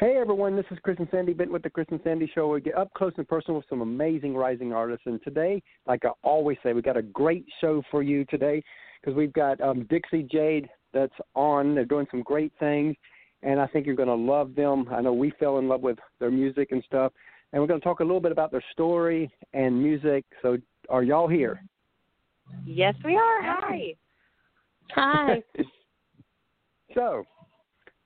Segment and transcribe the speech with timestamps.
[0.00, 2.48] Hey everyone, this is Chris and Sandy Bent with the Chris and Sandy Show.
[2.48, 6.12] We get up close and personal with some amazing rising artists, and today, like I
[6.22, 8.62] always say, we got a great show for you today
[8.98, 11.74] because we've got um, Dixie Jade that's on.
[11.74, 12.96] They're doing some great things,
[13.42, 14.86] and I think you're going to love them.
[14.90, 17.12] I know we fell in love with their music and stuff,
[17.52, 20.24] and we're going to talk a little bit about their story and music.
[20.40, 20.56] So,
[20.88, 21.62] are y'all here?
[22.64, 23.42] Yes, we are.
[23.42, 23.94] Hi.
[24.94, 25.42] Hi.
[26.94, 27.26] so,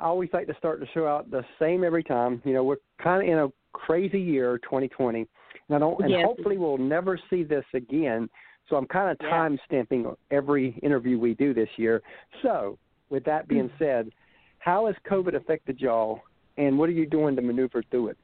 [0.05, 2.43] I always like to start the show out the same every time.
[2.45, 5.29] You know, we're kind of in a crazy year, 2020, and
[5.75, 6.27] I don't, and Yes.
[6.27, 8.29] hopefully we'll never see this again.
[8.69, 9.31] So I'm kind of Yeah.
[9.31, 12.03] time stamping every interview we do this year.
[12.43, 14.13] So, with that being said,
[14.59, 16.21] how has COVID affected y'all,
[16.59, 18.19] and what are you doing to maneuver through it?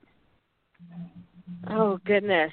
[1.67, 2.53] Oh goodness.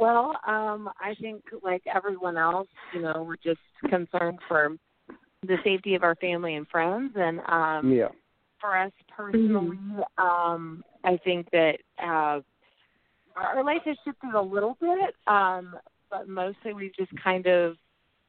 [0.00, 4.78] Well, um, I think like everyone else, you know, we're just concerned for
[5.42, 8.08] the safety of our family and friends, and um, Yeah.
[8.62, 9.76] For us personally,
[10.16, 12.40] um, I think that uh,
[13.36, 15.74] our our life has shifted a little bit, um,
[16.10, 17.76] but mostly we've just kind of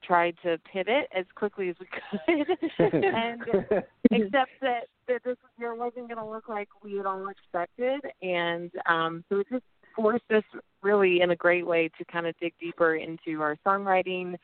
[0.03, 2.47] tried to pivot as quickly as we could,
[3.03, 3.41] and
[4.11, 8.71] except that that this year wasn't going to look like we had all expected, and
[8.87, 9.63] um, so it just
[9.95, 10.43] forced us
[10.81, 14.35] really in a great way to kind of dig deeper into our songwriting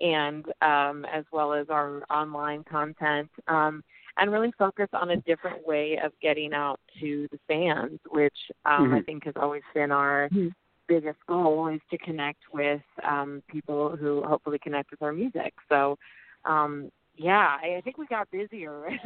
[0.00, 3.30] and um, as well as our online content.
[3.48, 3.82] Um,
[4.18, 8.92] and really focus on a different way of getting out to the fans, which um,
[8.92, 9.06] I Mhm.
[9.06, 10.28] think has always been our
[10.88, 15.54] biggest goal is to connect with um, people who hopefully connect with our music.
[15.68, 15.98] So,
[16.44, 18.88] um, yeah, I, I think we got busier.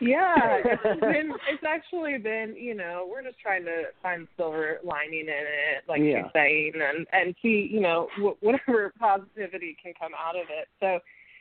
[0.00, 5.20] Yeah, it's been it's actually been, you know, we're just trying to find silver lining
[5.20, 6.06] in it, like Yeah.
[6.06, 10.68] you're saying, and and see, you know, wh- whatever positivity can come out of it.
[10.80, 11.00] So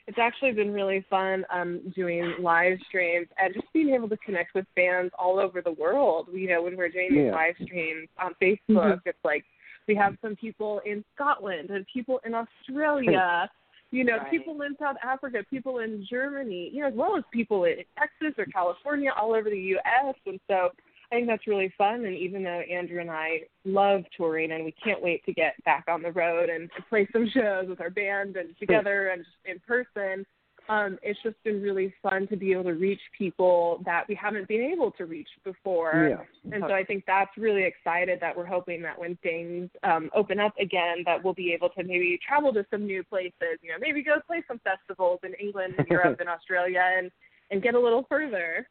[0.10, 4.56] it's actually been really fun um doing live streams and just being able to connect
[4.56, 6.28] with fans all over the world.
[6.34, 7.32] You know, when we're doing these Yeah.
[7.32, 9.46] live streams on Facebook, it's like
[9.88, 13.50] we have some people in Scotland and people in Australia.
[13.92, 14.32] You know, Right.
[14.32, 18.34] people in South Africa, people in Germany, you know, as well as people in Texas
[18.38, 20.16] or California, all over the U.S.
[20.26, 20.72] And so
[21.12, 22.06] I think that's really fun.
[22.06, 25.86] And even though Andrea and I love touring and we can't wait to get back
[25.88, 29.38] on the road and to play some shows with our band and together and just
[29.46, 30.26] in person,
[30.70, 34.48] um, it's just been really fun to be able to reach people that we haven't
[34.48, 36.10] been able to reach before.
[36.12, 36.54] Yeah.
[36.54, 40.40] And so I think that's really excited that we're hoping that when things um, open
[40.40, 43.58] up again, that we'll be able to maybe travel to some new places.
[43.64, 47.10] You know, maybe go play some festivals in England, and Europe, and Australia, and
[47.50, 48.68] and get a little further.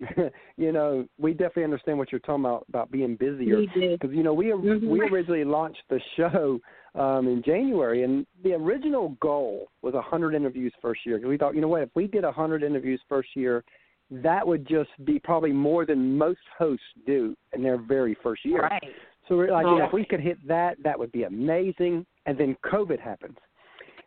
[0.56, 3.62] you know, we definitely understand what you're talking about about being busier.
[3.92, 6.58] Because you know we we originally launched the show
[6.94, 11.16] um, in January, and the original goal was hundred interviews first year.
[11.18, 13.62] Because we thought, you know what, if we did hundred interviews first year,
[14.10, 18.62] that would just be probably more than most hosts do in their very first year.
[18.62, 18.82] Right.
[19.28, 19.86] So we're like, you know, Oh.
[19.86, 22.04] if we could hit that, that would be amazing.
[22.26, 23.36] And then COVID happens.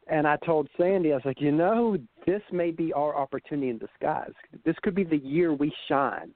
[0.07, 3.77] And I told Sandy, I was like, you know, this may be our opportunity in
[3.77, 4.31] disguise.
[4.65, 6.31] This could be the year we shine.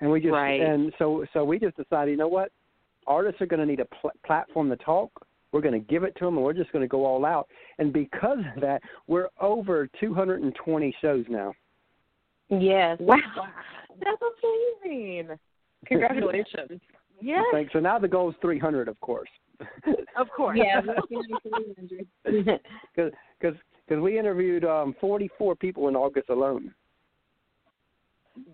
[0.00, 0.60] And we just, Right.
[0.60, 2.50] and so, so we just decided, you know what?
[3.06, 5.10] Artists are going to need a pl- platform to talk.
[5.52, 7.46] We're going to give it to them, and we're just going to go all out.
[7.78, 11.54] And because of that, we're over 220 shows now.
[12.48, 12.96] Yes.
[13.00, 13.16] Wow.
[14.02, 14.22] That's
[14.82, 15.38] amazing.
[15.86, 16.80] Congratulations.
[17.20, 17.44] Yes.
[17.52, 17.72] Thanks.
[17.72, 19.28] So now the goal is 300, of course.
[20.16, 20.58] Of course.
[20.62, 20.80] Yeah.
[22.24, 23.56] because because
[23.88, 26.74] cuz we interviewed um 44 people in August alone.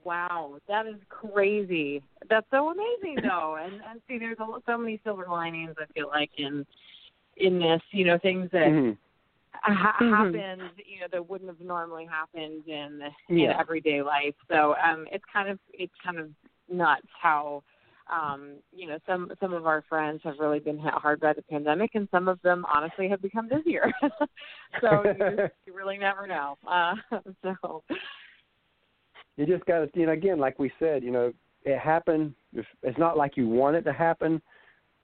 [0.04, 2.02] Wow, that is crazy.
[2.28, 3.56] That's so amazing, though.
[3.62, 5.74] And and see, there's a, so many silver linings.
[5.78, 6.66] I feel like in
[7.36, 8.96] in this, you know, things that Mhm.
[9.54, 10.10] ha- Mhm.
[10.16, 13.58] happened, you know, that wouldn't have normally happened in in Yeah.
[13.58, 14.34] everyday life.
[14.48, 16.30] So um, it's kind of it's kind of
[16.68, 17.62] nuts how.
[18.10, 21.42] Um, you know, some some of our friends have really been hit hard by the
[21.42, 23.92] pandemic, and some of them honestly have become busier.
[24.80, 26.56] so you, just, you really never know.
[26.66, 26.94] Uh,
[27.42, 27.82] so
[29.36, 31.32] You just got to, you know, again, like we said, you know,
[31.64, 32.34] it happened.
[32.52, 34.40] It's, it's not like you want it to happen,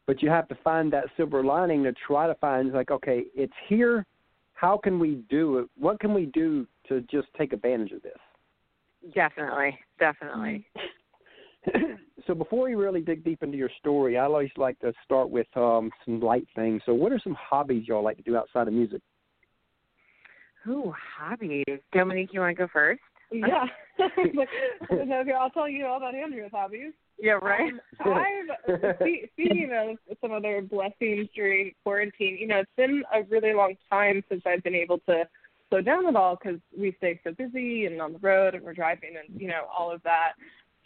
[0.06, 3.52] but you have to find that silver lining to try to find, like, okay, it's
[3.68, 4.04] here.
[4.54, 5.68] How can we do it?
[5.78, 8.18] What can we do to just take advantage of this?
[9.14, 10.66] definitely, definitely.
[12.26, 15.46] So before we really dig deep into your story, I always like to start with
[15.56, 16.82] um, some light things.
[16.84, 19.00] So, what are some hobbies y'all like to do outside of music?
[20.68, 21.64] Ooh, hobbies.
[21.92, 23.00] Dominique, you want to go first?
[23.30, 23.64] Yeah.
[24.00, 26.92] okay, I'll tell you all about Andrea's hobbies.
[27.18, 27.72] Yeah, right.
[28.04, 32.36] Um, I've spe- speaking of some other blessings during quarantine.
[32.38, 35.24] You know, it's been a really long time since I've been able to
[35.70, 38.74] slow down at all because we stay so busy and on the road and we're
[38.74, 40.32] driving and you know all of that.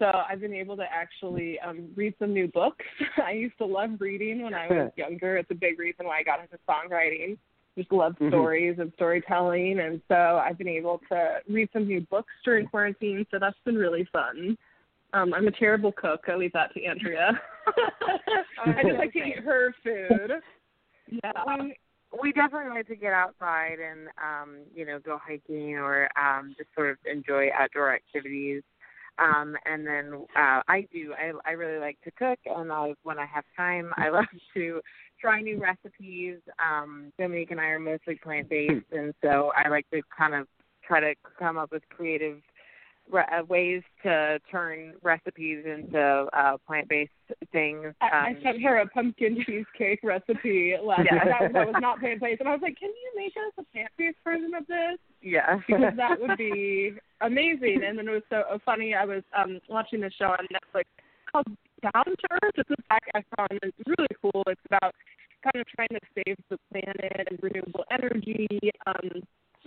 [0.01, 2.85] So I've been able to actually um read some new books.
[3.25, 5.37] I used to love reading when I was younger.
[5.37, 7.39] It's a big reason why I got into songwriting.
[7.79, 8.31] Just love Mhm.
[8.31, 13.25] stories and storytelling, and so I've been able to read some new books during quarantine.
[13.31, 14.59] So that's been really fun.
[15.13, 16.25] Um, I'm a terrible cook.
[16.29, 17.41] I leave that to Andrea.
[18.65, 20.33] I just like to eat her food.
[21.09, 21.33] Yeah.
[21.59, 21.77] we
[22.23, 26.71] we definitely like to get outside and um you know go hiking or um just
[26.75, 28.63] sort of enjoy outdoor activities
[29.21, 33.19] um and then uh i do i i really like to cook and i when
[33.19, 34.25] i have time i love
[34.55, 34.81] to
[35.21, 36.39] try new recipes.
[36.59, 40.47] Um dominique and i are mostly plant based and so i like to kind of
[40.87, 42.39] try to come up with creative
[43.11, 47.11] re- uh, ways to turn recipes into uh plant based
[47.53, 51.25] things I, I um, sent her a pumpkin cheesecake recipe last Yeah.
[51.25, 53.65] that, that was not plant based, and I was like, "Can you make us a
[53.73, 57.83] plant based version of this?" yeah Because that would be amazing.
[57.87, 58.95] And then it was so funny.
[58.95, 60.85] I was um watching this show on Netflix
[61.31, 61.47] called
[61.83, 62.53] Down to Earth.
[62.57, 63.47] It's Zac Efron.
[63.51, 64.43] and It's really cool.
[64.47, 64.95] It's about
[65.43, 68.47] kind of trying to save the planet and renewable energy.
[68.87, 69.23] Um,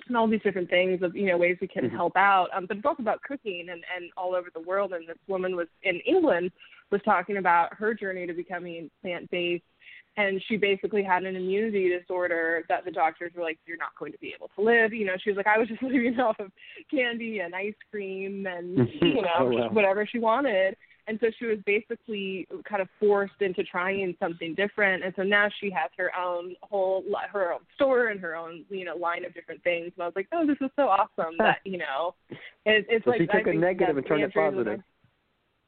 [0.07, 1.91] and all these different things of you know ways we can Mhm.
[1.91, 2.50] help out.
[2.53, 4.94] Um, but it's also about cooking and and all over the world.
[4.94, 6.51] And this woman was in England
[6.91, 9.63] was talking about her journey to becoming plant based.
[10.15, 14.11] And she basically had an immunity disorder that the doctors were like, "You're not going
[14.11, 16.39] to be able to live." You know, she was like, "I was just living off
[16.39, 16.51] of
[16.91, 19.69] candy and ice cream and you know Oh, wow.
[19.69, 20.77] whatever she wanted."
[21.07, 25.03] And so she was basically kind of forced into trying something different.
[25.03, 28.85] And so now she has her own whole her own store and her own you
[28.85, 29.91] know line of different things.
[29.95, 32.15] And I was like, "Oh, this is so awesome that you know."
[32.65, 34.81] It, it's So like she took I a negative and turned it positive.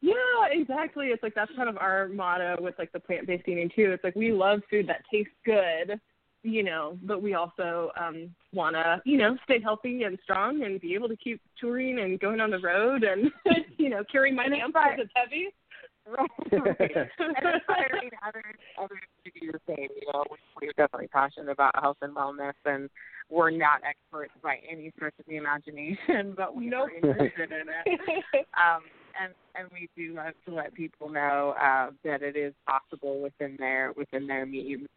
[0.02, 0.14] yeah,
[0.52, 1.08] exactly.
[1.08, 3.92] It's like that's kind of our motto with like the plant based eating too.
[3.92, 6.00] It's like we love food that tastes good,
[6.46, 10.94] you know, but we also um wanna, you know, stay healthy and strong and be
[10.94, 13.32] able to keep touring and going on the road and
[13.78, 15.50] you know, carrying my lamp because it's heavy.
[16.08, 16.30] Right.
[16.52, 19.90] and inspiring others, others to do the same.
[20.00, 22.92] You know, we, we're definitely passionate about health and wellness, and
[23.28, 26.90] we're not experts by any stretch of the imagination, but we Nope.
[26.90, 28.46] are interested in it.
[28.56, 28.84] Um,
[29.20, 33.56] and and we do love to let people know uh, that it is possible within
[33.58, 34.88] their within their means.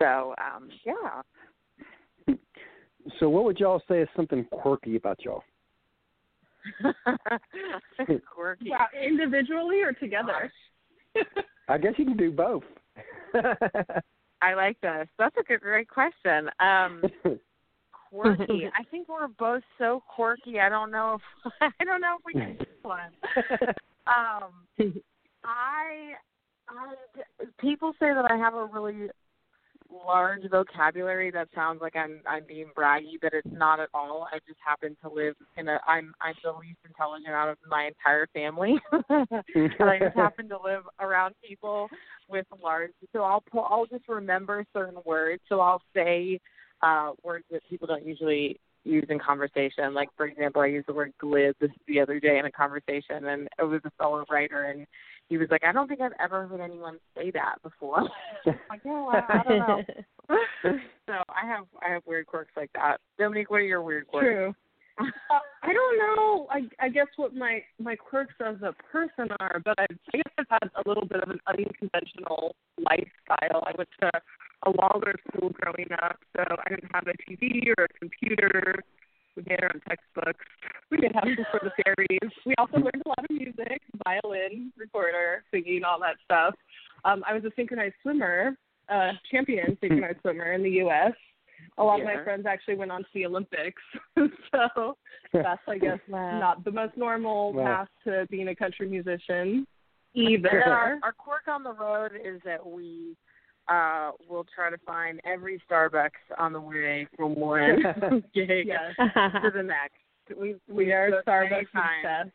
[0.00, 2.34] So um, yeah.
[3.18, 5.42] so, what would y'all say is something quirky about y'all?
[8.34, 8.70] Quirky.
[8.70, 10.52] wow, individually or together?
[11.68, 12.62] I guess you can do both.
[14.42, 15.08] I like this.
[15.18, 16.48] That's a good, great question.
[16.60, 17.02] Um,
[18.10, 18.68] quirky.
[18.78, 20.60] I think we're both so quirky.
[20.60, 23.10] I don't know if I don't know if we can do one.
[24.06, 24.50] Um,
[25.44, 26.14] I,
[26.68, 26.94] I,
[27.60, 29.08] people say that I have a really
[29.92, 31.30] large vocabulary.
[31.30, 34.26] That sounds like I'm I'm being braggy, but it's not at all.
[34.32, 35.78] I just happen to live in a.
[35.86, 38.80] I'm I'm the least intelligent out of my entire family.
[39.10, 41.88] and I just happen to live around people
[42.28, 42.92] with large.
[43.12, 45.42] So I'll pull, I'll just remember certain words.
[45.48, 46.40] So I'll say
[46.82, 49.94] uh words that people don't usually use in conversation.
[49.94, 51.54] Like for example, I used the word glib
[51.86, 54.86] the other day in a conversation, and it was a fellow writer, and
[55.28, 58.02] he was like, "I don't think I've ever heard anyone say that before."
[58.46, 59.82] like, oh, I, I don't know.
[61.06, 62.98] so I have I have weird quirks like that.
[63.18, 64.24] Dominique, what are your weird quirks?
[64.24, 64.54] True.
[65.00, 66.46] Uh, I don't know.
[66.50, 70.32] I I guess what my my quirks as a person are, but I, I guess
[70.38, 73.64] I've had a little bit of an unconventional lifestyle.
[73.66, 74.10] I went to
[74.64, 78.82] a Waldorf school growing up, so I didn't have a TV or a computer.
[79.36, 80.44] We made our own textbooks.
[80.90, 82.32] We did have before the fairies.
[82.44, 86.54] We also learned a lot of music, violin, recorder, singing, all that stuff.
[87.04, 88.56] Um, I was a synchronized swimmer,
[88.88, 91.12] uh, champion synchronized swimmer in the U.S.
[91.78, 93.82] A lot of my friends actually went on to the Olympics,
[94.16, 94.96] so
[95.32, 96.38] that's I guess Wow.
[96.40, 97.64] not the most normal Wow.
[97.64, 99.66] path to being a country musician
[100.14, 101.00] then our, either.
[101.02, 103.16] our quirk on the road is that we
[103.68, 107.82] uh will try to find every Starbucks on the way from one
[108.34, 109.94] gig to the next.
[110.38, 112.04] We we are goes Starbucks times.
[112.04, 112.30] obsessed.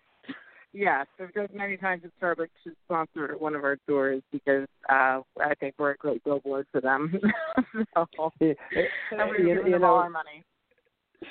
[0.73, 5.21] Yes, we've goes many times that Starbucks should sponsor one of our tours because uh
[5.41, 7.13] I think we're a great billboard for them.
[7.95, 8.05] so,
[8.39, 8.53] Yeah,
[9.11, 10.43] and we're you, giving you them all our money.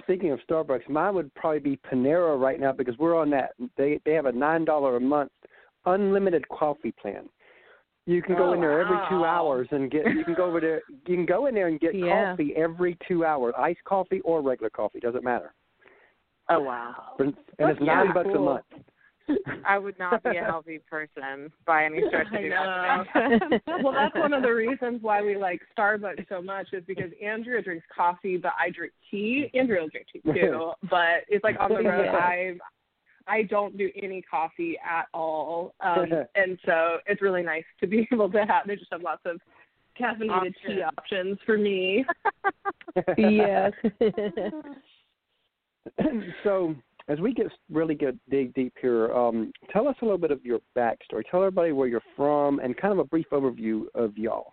[0.01, 3.53] speaking of Starbucks, mine would probably be Panera right now because we're on that.
[3.77, 5.31] They they have a nine dollar a month
[5.85, 7.29] unlimited coffee plan.
[8.07, 10.07] You can go Oh, in there every two hours and get.
[10.07, 10.83] You can go over there.
[11.07, 12.31] You can go in there and get Yeah.
[12.31, 15.53] coffee every two hours, iced coffee or regular coffee, doesn't matter.
[16.49, 16.95] Oh wow.
[17.19, 18.65] But, and it's That's nine yeah, bucks a month.
[19.67, 23.05] I would not be a healthy person by any stretch of I the know.
[23.15, 23.61] imagination.
[23.83, 27.61] well, that's one of the reasons why we like Starbucks so much is because Andrea
[27.61, 29.51] drinks coffee, but I drink tea.
[29.55, 32.05] Andrea will drink tea too, but it's like on the road.
[32.05, 32.13] Yeah.
[32.17, 32.55] I
[33.27, 38.07] I don't do any coffee at all, um, and so it's really nice to be
[38.13, 38.67] able to have.
[38.67, 39.41] They just have lots of
[40.01, 40.55] caffeinated Options.
[40.67, 42.05] tea options for me.
[43.19, 43.73] yes.
[46.45, 46.75] so
[47.09, 50.45] as we get really get dig deep here, um, tell us a little bit of
[50.45, 51.23] your backstory.
[51.31, 54.53] Tell everybody where you're from and kind of a brief overview of y'all.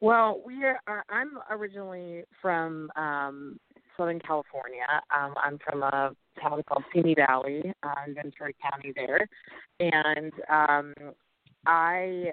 [0.00, 0.80] Well, we are.
[0.86, 3.58] are- I'm originally from um,
[3.96, 4.86] Southern California.
[5.16, 6.10] Um, I'm from a
[6.40, 9.28] town called Simi Valley, uh, in Ventura County there,
[9.80, 10.94] and um,
[11.66, 12.32] I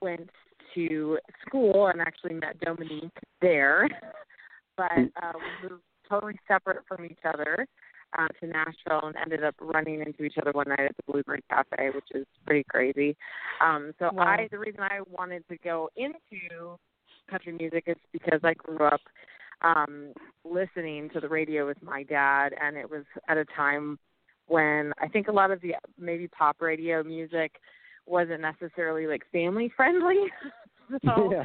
[0.00, 0.30] went
[0.74, 3.10] to school and actually met Dominique
[3.40, 3.88] there,
[4.76, 7.66] but uh, we moved totally separate from each other.
[8.18, 11.42] Uh, to Nashville and ended up running into each other one night at the Bluebird
[11.50, 13.14] Cafe, which is pretty crazy.
[13.60, 14.22] Um, so Wow.
[14.22, 16.78] I, the reason I wanted to go into
[17.28, 19.02] country music is because I grew up
[19.62, 20.12] um
[20.44, 23.98] listening to the radio with my dad and it was at a time
[24.46, 27.52] when I think a lot of the maybe pop radio music
[28.06, 30.24] wasn't necessarily like family friendly.
[31.04, 31.44] so yeah.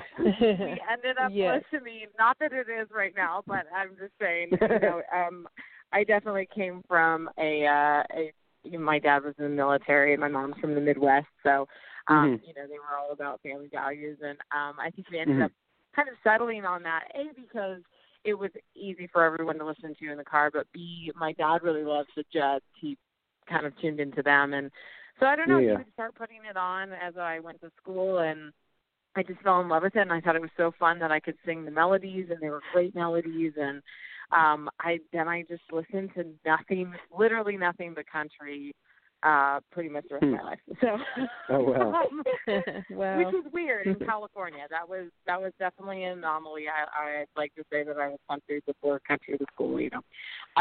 [0.63, 1.63] we ended up Yes.
[1.73, 5.47] listening not that it is right now, but I'm just saying, you know, um
[5.91, 8.31] I definitely came from a uh a
[8.63, 11.67] you know, my dad was in the military and my mom's from the Midwest, so
[12.07, 12.41] um, Mhm.
[12.45, 15.45] you know, they were all about family values and um I think we ended Mhm.
[15.45, 15.51] up
[15.95, 17.81] kind of settling on that, A because
[18.23, 21.63] it was easy for everyone to listen to in the car, but B my dad
[21.63, 22.65] really loves the Jets.
[22.79, 22.97] He
[23.49, 24.71] kind of tuned into them and
[25.19, 25.71] so I don't know, Yeah.
[25.71, 28.51] he would start putting it on as I went to school and
[29.15, 31.11] I just fell in love with it and I thought it was so fun that
[31.11, 33.81] I could sing the melodies and they were great melodies and
[34.31, 38.71] um I then I just listened to nothing literally nothing but country
[39.23, 40.59] uh pretty much the rest of my life.
[40.81, 40.97] So
[41.49, 42.03] Oh, wow.
[42.11, 42.23] um,
[42.91, 43.17] wow.
[43.17, 44.65] which was weird in California.
[44.69, 46.65] That was that was definitely an anomaly.
[46.67, 50.01] I I'd like to say that I was country before country was cool, you know.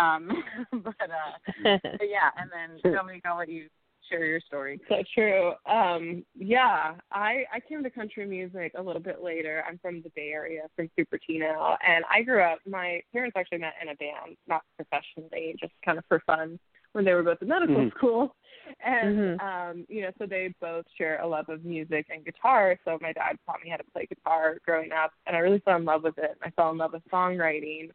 [0.01, 0.31] Um
[0.73, 3.69] but uh but yeah, and then Dominique, I'll let you
[4.13, 4.81] share your story.
[4.89, 5.53] So true.
[5.67, 9.65] Um, yeah, I I came to country music a little bit later.
[9.69, 12.59] I'm from the Bay Area, from Cupertino, and I grew up.
[12.67, 16.59] My parents actually met in a band, not professionally, just kind of for fun,
[16.93, 17.91] when they were both in medical Mhm.
[17.91, 18.37] school.
[18.81, 19.43] And Mhm.
[19.43, 22.79] um, you know, so they both share a love of music and guitar.
[22.85, 25.77] So my dad taught me how to play guitar growing up, and I really fell
[25.77, 26.39] in love with it.
[26.43, 27.91] I fell in love with songwriting.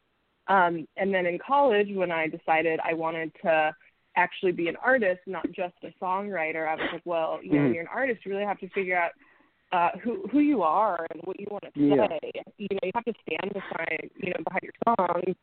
[0.47, 3.73] Um, and then in college, when I decided I wanted to
[4.15, 7.73] actually be an artist, not just a songwriter, I was like, well, you know, Mhm.
[7.73, 9.11] you're an artist, you really have to figure out
[9.73, 12.07] uh who who you are and what you want to Yeah.
[12.07, 12.31] say.
[12.57, 15.35] You know, you have to stand behind you know, behind your songs.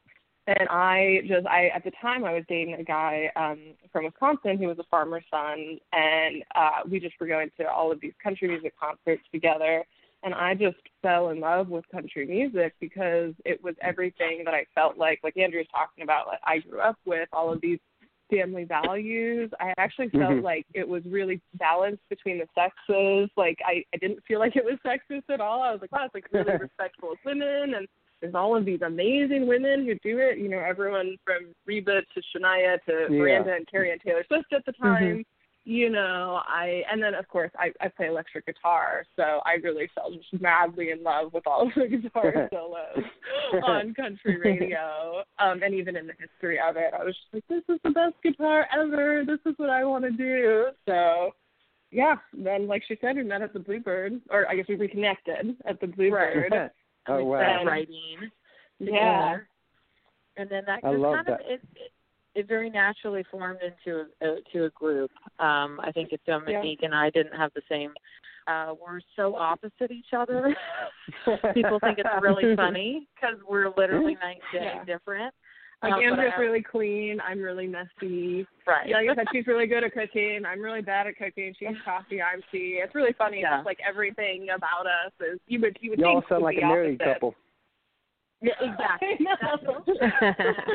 [0.47, 3.59] And I just I at the time I was dating a guy um
[3.91, 7.91] from Wisconsin who was a farmer's son and uh we just were going to all
[7.91, 9.85] of these country music concerts together
[10.23, 14.67] and I just fell in love with country music because it was everything that I
[14.75, 17.79] felt like like Andrea's talking about like I grew up with all of these
[18.31, 19.51] family values.
[19.61, 20.43] I actually felt Mhm.
[20.43, 23.31] like it was really balanced between the sexes.
[23.37, 25.63] Like I, I didn't feel like it was sexist at all.
[25.63, 27.87] I was like, wow, it's like really respectful of women and
[28.25, 30.39] there's all of these amazing women who do it.
[30.39, 33.19] You know, everyone from Reba to Shania to Yeah.
[33.19, 35.27] Miranda and Carrie and Taylor Swift at the time.
[35.67, 39.91] You know, I and then of course I, I play electric guitar, so I really
[39.95, 43.05] fell just madly in love with all of the guitar solos
[43.63, 45.23] on country radio.
[45.39, 47.91] Um, and even in the history of it, I was just like, This is the
[47.91, 50.69] best guitar ever, this is what I wanna do.
[50.87, 51.31] So
[51.91, 55.57] yeah, then like she said, we met at the Bluebird or I guess we reconnected
[55.67, 56.53] at the Bluebird.
[57.09, 57.39] oh we wow.
[57.39, 58.31] started writing
[58.79, 59.39] Yeah.
[60.37, 61.41] And then that I just kind of that.
[61.47, 61.93] it, it
[62.35, 65.11] it very naturally formed into a, a to a group.
[65.39, 67.93] Um, I think if Dominique and I didn't have the same
[68.47, 70.55] uh we're so opposite each other.
[71.55, 74.85] People think it's really funny because we're literally night and day Yeah.
[74.85, 75.35] different.
[75.85, 78.47] Like but Andrew's really clean, I'm really messy.
[78.67, 78.89] right.
[78.89, 80.43] Yeah, like I said, she's really good at cooking.
[80.47, 81.55] I'm really bad at cooking.
[81.59, 82.81] She's coffee, I'm tea.
[82.83, 83.41] It's really funny.
[83.43, 83.59] Yeah.
[83.59, 86.63] It's like everything about us is you would you would Y'all think sound like be
[86.63, 87.15] a married opposite.
[87.15, 87.35] couple.
[88.41, 89.19] Yeah, exactly.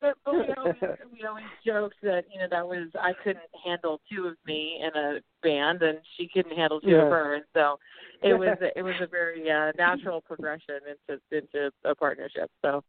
[0.00, 0.74] But, but we always
[1.14, 4.90] we always joked that you know that was I couldn't handle two of me in
[5.00, 7.04] a band and she couldn't handle two Yeah.
[7.04, 7.78] of her and so
[8.22, 12.50] it was it was a very uh, natural progression into into a partnership.
[12.62, 12.84] So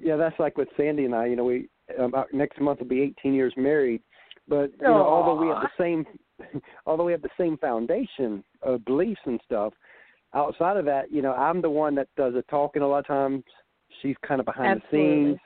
[0.00, 1.26] Yeah, that's like with Sandy and I.
[1.26, 4.02] You know, we uh, next month will be 18 years married,
[4.46, 6.04] but you know, although we have the same,
[6.86, 9.72] although we have the same foundation of beliefs and stuff,
[10.34, 13.06] outside of that, you know, I'm the one that does the talking a lot of
[13.06, 13.44] times.
[14.02, 15.08] She's kind of behind Absolutely.
[15.08, 15.40] the scenes,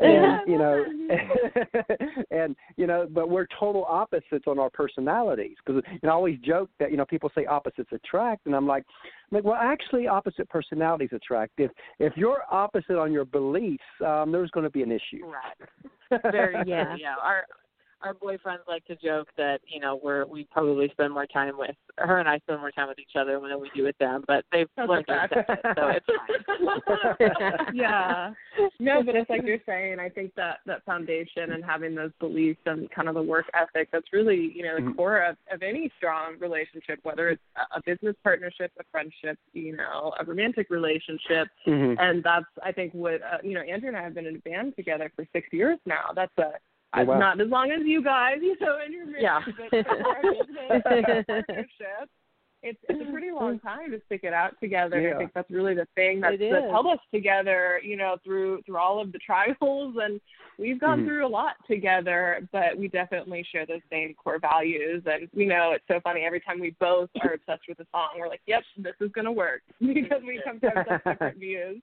[0.00, 0.58] and you.
[0.58, 0.84] know
[2.30, 6.38] and you know but we're total opposites on our personalities because you know, I always
[6.40, 8.84] joke that you know people say opposites attract and I'm like
[9.30, 11.52] I'm like well actually opposite personalities attract.
[11.58, 15.24] If if you're opposite on your beliefs um there's going to be an issue.
[15.24, 16.22] Right.
[16.30, 16.96] Very yeah.
[16.98, 17.14] Yeah.
[17.22, 17.44] Our
[18.02, 21.74] our boyfriends like to joke that you know we're we probably spend more time with
[21.98, 24.44] her and I spend more time with each other than we do with them, but
[24.52, 26.06] they've That's learned to accept it, so it's
[26.86, 27.74] fine.
[27.74, 28.32] yeah.
[28.78, 32.60] No, but it's like you're saying, I think that that foundation and having those beliefs
[32.66, 34.96] and kind of the work ethic that's really, you know, the Mhm.
[34.96, 39.76] core of, of any strong relationship, whether it's a- a business partnership, a friendship, you
[39.76, 41.48] know, a romantic relationship.
[41.66, 41.96] Mhm.
[42.00, 44.40] And that's I think what uh, you know, Andrea and I have been in a
[44.40, 46.10] band together for six years now.
[46.14, 46.54] That's a
[46.92, 47.18] Oh, wow.
[47.18, 49.40] not as long as you guys, you know, in your marriage, Yeah.
[49.70, 52.08] but for a business and a partnership,
[52.62, 55.00] it's it's a pretty long time to stick it out together.
[55.00, 55.14] Yeah.
[55.14, 58.62] I think that's really the thing that's, It that's held us together, you know, through
[58.66, 60.20] through all of the trials and
[60.58, 61.06] we've gone Mhm.
[61.06, 65.70] through a lot together, but we definitely share those same core values and you know,
[65.72, 68.62] it's so funny every time we both are obsessed with a song, we're like, Yep,
[68.78, 71.80] this is gonna work because we come from such different views.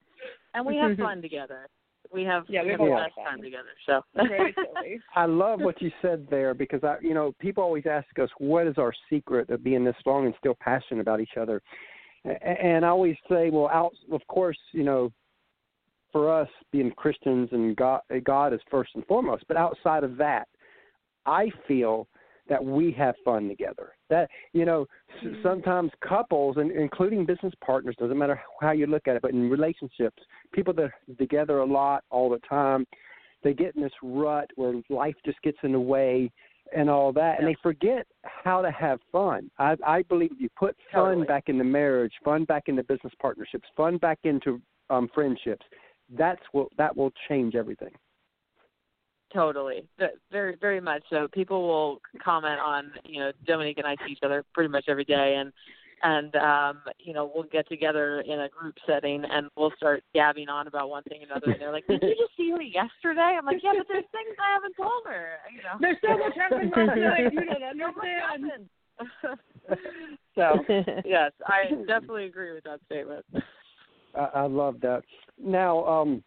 [0.54, 1.68] and we have fun together.
[2.12, 3.70] We have Yeah, we we have have a the lot of best time together.
[3.86, 4.02] So.
[5.16, 8.68] I love what you said there because I, you know, people always ask us what
[8.68, 11.62] is our secret of being this strong and still passionate about each other,
[12.26, 15.12] A- and I always say, well, out, of course, you know,
[16.12, 20.48] for us being Christians and God, God is first and foremost, but outside of that,
[21.26, 22.08] I feel
[22.50, 23.94] that we have fun together.
[24.10, 24.86] That you know,
[25.24, 29.32] s- sometimes couples and including business partners doesn't matter how you look at it, but
[29.32, 30.22] in relationships,
[30.54, 32.86] people that are together a lot all the time,
[33.44, 36.32] they get in this rut where life just gets in the way
[36.76, 39.50] and all that, and they forget how to have fun.
[39.58, 41.28] I, I believe if you put fun Totally.
[41.28, 45.66] back into marriage, fun back into business partnerships, fun back into um, friendships,
[46.18, 47.92] that's what that will change everything.
[49.34, 49.86] Totally,
[50.32, 51.28] very very much so.
[51.28, 55.04] People will comment on you know Dominique and I see each other pretty much every
[55.04, 55.52] day, and
[56.04, 60.48] and um, you know we'll get together in a group setting and we'll start gabbing
[60.48, 61.52] on about one thing or another.
[61.52, 64.36] And they're like, "Did you just see her yesterday?" I'm like, "Yeah, but there's things
[64.40, 67.92] I haven't told her." You know, There's so much happening last night, you don't So
[67.98, 68.70] much understand.
[69.28, 69.40] happened.
[70.36, 73.26] so yes, I definitely agree with that statement.
[74.16, 75.04] I, I love that.
[75.38, 76.24] Now, um,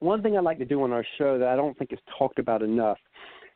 [0.00, 2.38] one thing I like to do on our show that I don't think is talked
[2.38, 2.98] about enough,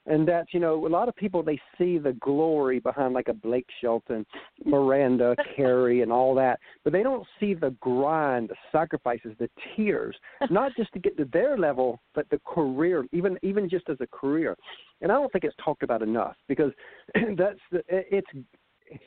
[0.07, 3.35] and that's you know a lot of people they see the glory behind like a
[3.35, 4.25] Blake Shelton,
[4.65, 10.17] Miranda, Carrie, and all that, but they don't see the grind, the sacrifices, the tears,
[10.51, 14.07] not just to get to their level, but the career, even even just as a
[14.07, 14.57] career.
[15.01, 16.73] And I don't think it's talked about enough because
[17.37, 18.31] that's the, it's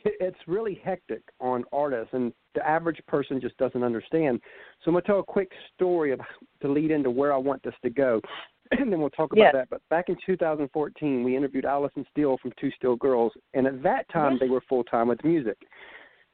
[0.06, 4.40] it's really hectic on artists, and the average person just doesn't understand.
[4.84, 6.20] So I'm gonna tell a quick story of,
[6.62, 8.22] to lead into where I want this to go,
[8.72, 9.54] and then we'll talk about Yes.
[9.54, 9.70] that.
[9.70, 14.10] But back in 2014, we interviewed Allison Steele from Two Still Girls, and at that
[14.10, 15.58] time they were full time with music.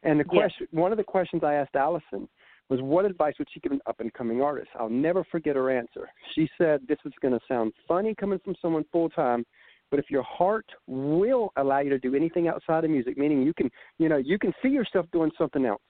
[0.03, 0.51] And the Yes.
[0.51, 2.27] question, one of the questions I asked Allison
[2.69, 5.69] was, "What advice would she give an up and coming artist?" I'll never forget her
[5.69, 6.09] answer.
[6.33, 9.45] She said, "This is going to sound funny coming from someone full time."
[9.93, 13.53] But if your heart will allow you to do anything outside of music, meaning you
[13.53, 15.83] can, you know, you can see yourself doing something else,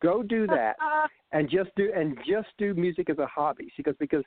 [0.00, 0.76] go do that
[1.32, 3.72] and just do and just do music as a hobby.
[3.84, 4.22] Goes because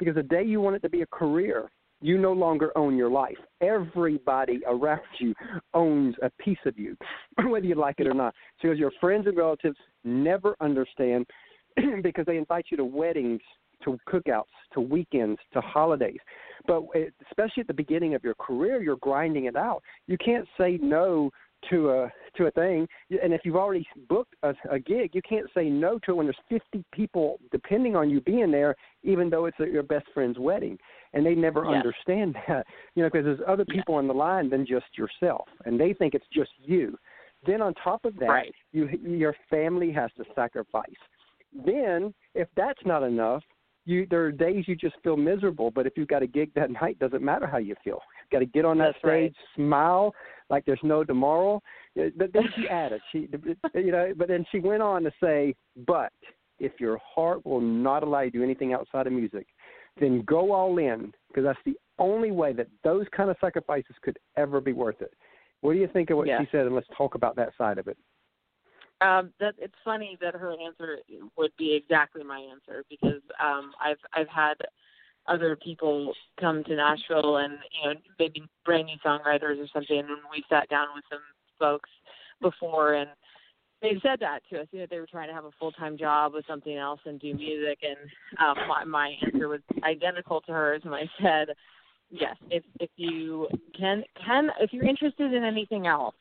[0.00, 3.08] because the day you want it to be a career, you no longer own your
[3.08, 3.36] life.
[3.60, 5.32] Everybody around you
[5.74, 6.96] owns a piece of you,
[7.48, 8.34] whether you like it or not.
[8.64, 11.24] Goes, your friends and relatives never understand
[12.02, 13.42] because they invite you to weddings,
[13.84, 16.18] to cookouts, to weekends, to holidays.
[16.66, 16.84] But
[17.30, 19.82] especially at the beginning of your career, you're grinding it out.
[20.06, 21.30] You can't say no
[21.70, 22.88] to a to a thing,
[23.22, 26.26] and if you've already booked a, a gig, you can't say no to it when
[26.26, 30.78] there's 50 people depending on you being there, even though it's your best friend's wedding,
[31.12, 31.74] and they never Yes.
[31.74, 35.78] understand that, you know, because there's other people on the line than just yourself, and
[35.78, 36.98] they think it's just you.
[37.46, 38.54] Then on top of that, Right.
[38.72, 40.90] you your family has to sacrifice.
[41.52, 43.42] Then, if that's not enough,
[43.84, 45.70] you there are days you just feel miserable.
[45.70, 48.00] But if you've got a gig that night, doesn't matter how you feel.
[48.22, 49.32] You've got to get on that That's right.
[49.32, 50.14] stage, smile
[50.50, 51.60] like there's no tomorrow.
[51.96, 53.28] But then she added, she
[53.74, 55.54] you know, but then she went on to say,
[55.86, 56.12] but
[56.60, 59.46] if your heart will not allow you to do anything outside of music,
[59.98, 64.18] then go all in because that's the only way that those kind of sacrifices could
[64.36, 65.12] ever be worth it.
[65.60, 66.40] What do you think of what Yeah.
[66.40, 66.66] she said?
[66.66, 67.96] And let's talk about that side of it.
[69.02, 70.98] Um, that it's funny that her answer
[71.36, 74.54] would be exactly my answer because um, I've I've had
[75.26, 80.18] other people come to Nashville and you know maybe brand new songwriters or something, and
[80.30, 81.20] we sat down with some
[81.58, 81.90] folks
[82.40, 83.10] before, and
[83.80, 84.66] they said that to us.
[84.72, 87.20] You know, they were trying to have a full time job with something else and
[87.20, 87.96] do music, and
[88.38, 91.54] um, my, my answer was identical to hers, and I said,
[92.10, 96.14] yes, if if you can can if you're interested in anything else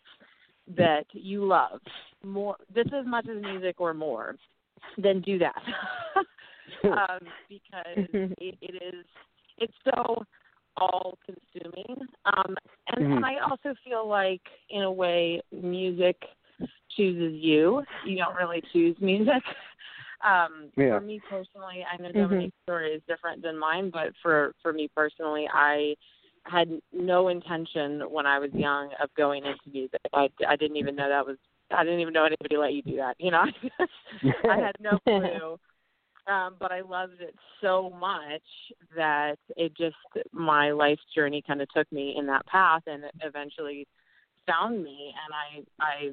[0.76, 1.80] that you love
[2.24, 4.36] more, just as much as music or more,
[4.98, 5.62] then do that,
[6.86, 8.08] um, because
[8.38, 9.06] it, it is
[9.58, 10.24] it's so
[10.78, 12.08] all consuming.
[12.26, 12.56] Um,
[12.94, 13.16] and, Mhm.
[13.18, 16.18] and I also feel like, in a way, music
[16.96, 17.84] chooses you.
[18.06, 19.44] You don't really choose music.
[20.24, 21.00] Um, Yeah.
[21.00, 22.14] For me personally, I know Mhm.
[22.14, 25.96] Dominique's story is different than mine, but for for me personally, I
[26.46, 30.00] had no intention when I was young of going into music.
[30.14, 31.38] I I didn't even know that was.
[31.72, 33.16] I didn't even know anybody let you do that.
[33.20, 33.44] You know,
[34.50, 35.58] I had no clue.
[36.28, 38.44] Um, but I loved it so much
[38.96, 39.96] that it just
[40.32, 43.88] my life journey kind of took me in that path, and it eventually
[44.48, 45.14] found me.
[45.26, 46.12] And I I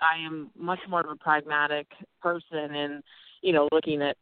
[0.00, 1.86] I am much more of a pragmatic
[2.20, 3.02] person, and
[3.42, 4.16] you know, looking at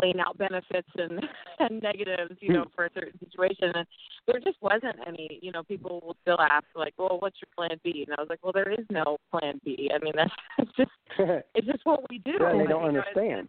[0.00, 1.20] weighing out benefits and
[1.60, 3.72] and negatives, you know, for a certain situation.
[3.74, 3.86] And
[4.26, 5.38] there just wasn't any.
[5.42, 8.28] You know, people will still ask like, "Well, what's your plan B?" And I was
[8.30, 9.90] like, "Well, there is no plan B.
[9.94, 10.90] I mean, that's just
[11.54, 12.32] it's just what we do.
[12.40, 13.48] yeah, they Like, don't you know, it's- understand.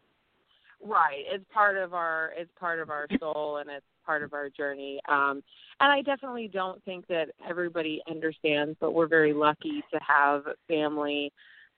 [0.84, 1.24] Right.
[1.32, 5.00] It's part of our it's part of our soul and it's part of our journey.
[5.08, 5.42] Um
[5.80, 11.32] and I definitely don't think that everybody understands, but we're very lucky to have family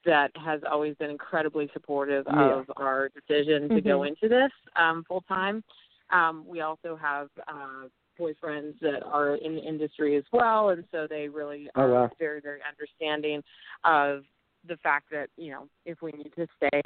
[0.06, 2.56] that has always been incredibly supportive Yeah.
[2.56, 4.08] of our decision to go Mhm.
[4.10, 5.64] into this um full time.
[6.10, 7.88] Um we also have uh
[8.20, 12.12] boyfriends that are in the industry as well and so they really Oh, are wow.
[12.18, 13.44] very, very understanding
[13.84, 14.26] of
[14.66, 16.82] the fact that, you know, if we need to stay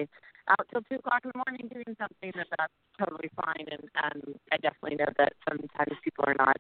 [0.49, 4.39] out till two o'clock in the morning doing something that that's totally fine and and
[4.51, 6.57] I definitely know that sometimes people are not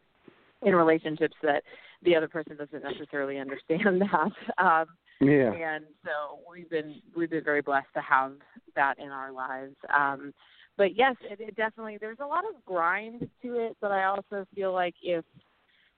[0.61, 1.63] in relationships that
[2.03, 4.31] the other person doesn't necessarily understand that.
[4.63, 4.85] Um
[5.21, 5.53] Yeah.
[5.53, 8.33] and so we've been we've been very blessed to have
[8.75, 9.75] that in our lives.
[9.93, 10.33] Um
[10.77, 14.45] but yes, it, it definitely there's a lot of grind to it, but I also
[14.55, 15.23] feel like if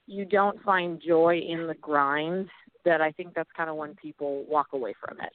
[0.08, 2.50] you don't find joy in the grind,
[2.84, 5.32] that I think that's kind of when people walk away from it.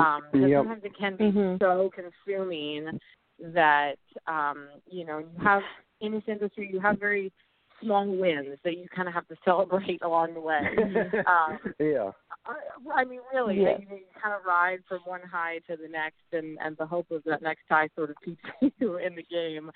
[0.00, 0.60] Um, because Yep.
[0.60, 1.58] sometimes it can be Mhm.
[1.60, 2.98] so consuming
[3.38, 5.62] that um, you know you have
[6.00, 7.32] in this industry you have very
[7.82, 10.62] small wins that you kind of have to celebrate along the way.
[11.26, 12.10] um, yeah.
[12.46, 13.78] I, I mean, really, Yeah.
[13.78, 17.10] you, you kind of ride from one high to the next, and and the hope
[17.10, 18.42] of that next high sort of keeps
[18.78, 19.70] you in the game,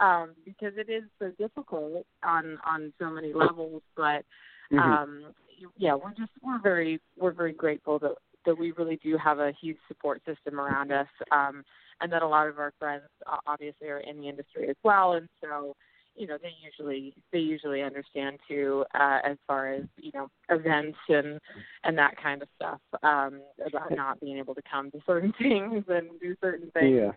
[0.00, 3.82] um, because it is so difficult on on so many levels.
[3.96, 4.24] But
[4.70, 4.78] Mhm.
[4.80, 5.34] um,
[5.76, 9.52] yeah, we're just we're very we're very grateful that that we really do have a
[9.60, 11.64] huge support system around us, um,
[12.00, 15.12] and that a lot of our friends uh, obviously are in the industry as well,
[15.14, 15.76] and so
[16.16, 20.98] you know they usually they usually understand too uh, as far as you know events
[21.08, 21.38] and
[21.84, 25.84] and that kind of stuff um, about not being able to come to certain things
[25.88, 27.00] and do certain things.
[27.00, 27.12] Yeah.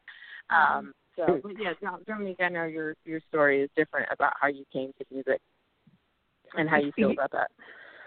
[0.49, 4.47] Um, so, but yeah, Dom- Dominique, I know your your story is different about how
[4.47, 5.41] you came to music
[6.57, 7.51] and how you feel about that.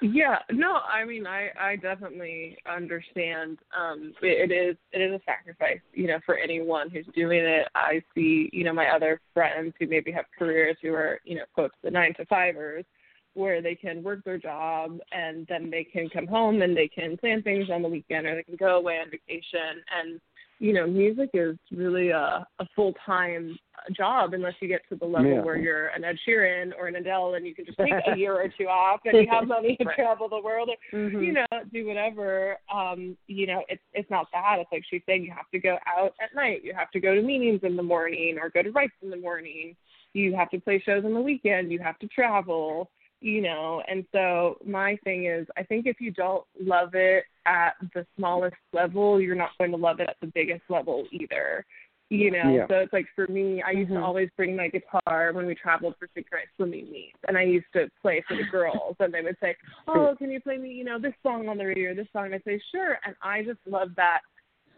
[0.00, 3.58] Yeah, no, I mean, I I definitely understand.
[3.76, 7.66] Um, it, it is it is a sacrifice, you know, for anyone who's doing it.
[7.74, 11.44] I see, you know, my other friends who maybe have careers who are, you know,
[11.52, 12.84] quote the nine to fivers,
[13.34, 17.16] where they can work their job and then they can come home and they can
[17.16, 20.20] plan things on the weekend or they can go away on vacation and
[20.60, 23.56] you know, music is really a, a full time
[23.96, 25.42] job unless you get to the level Yeah.
[25.42, 28.34] where you're an Ed Sheeran or an Adele and you can just take a year
[28.34, 31.24] or two off and you have money to travel the world or Mhm.
[31.24, 32.56] you know, do whatever.
[32.72, 34.56] Um, you know, it's it's not that.
[34.58, 37.14] It's like she's saying you have to go out at night, you have to go
[37.14, 39.76] to meetings in the morning or go to rights in the morning,
[40.12, 44.04] you have to play shows on the weekend, you have to travel, you know, and
[44.12, 49.20] so my thing is I think if you don't love it at the smallest level,
[49.20, 51.64] you're not going to love it at the biggest level either.
[52.10, 52.66] You know, Yeah.
[52.68, 53.96] so it's like for me, I used Mhm.
[53.96, 57.70] to always bring my guitar when we traveled for synchronized swimming meets, and I used
[57.74, 60.84] to play for the girls, and they would say, "Oh, can you play me, you
[60.84, 63.42] know, this song on the radio, or this song?" And I'd say, "Sure," and I
[63.42, 64.22] just loved that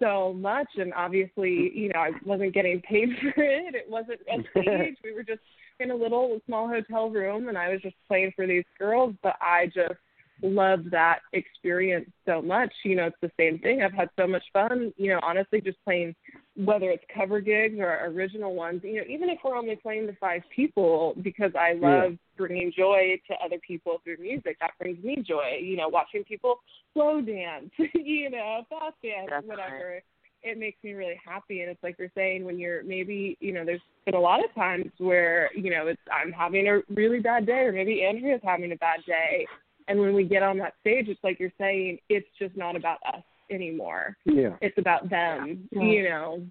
[0.01, 0.69] so much.
[0.77, 3.75] And obviously, you know, I wasn't getting paid for it.
[3.77, 4.97] It wasn't a stage.
[5.05, 5.43] we were just
[5.81, 9.15] in a little small hotel room, and I was just playing for these girls.
[9.23, 9.99] But I just
[10.43, 12.73] loved that experience so much.
[12.85, 13.83] You know, it's the same thing.
[13.83, 14.93] I've had so much fun.
[14.97, 16.15] You know, honestly, just playing
[16.57, 18.81] whether it's cover gigs or original ones.
[18.85, 23.21] You know, even if we're only playing to five people, because I love bringing joy
[23.29, 24.57] to other people through music.
[24.61, 25.61] That brings me joy.
[25.63, 26.57] You know, watching people
[26.95, 27.71] slow dance.
[27.95, 29.49] you know, fast dance, Definitely.
[29.49, 30.03] whatever.
[30.43, 33.65] It makes me really happy, and it's like you're saying when you're maybe you know
[33.65, 37.47] there's been a lot of times where you know it's I'm having a really bad
[37.47, 39.47] day, or maybe Andrea's having a bad day,
[39.89, 42.99] And when we get on that stage, it's like you're saying, it's just not about
[43.13, 44.17] us anymore.
[44.25, 44.57] Yeah.
[44.61, 45.83] It's about them, Yeah.
[45.83, 46.47] you know.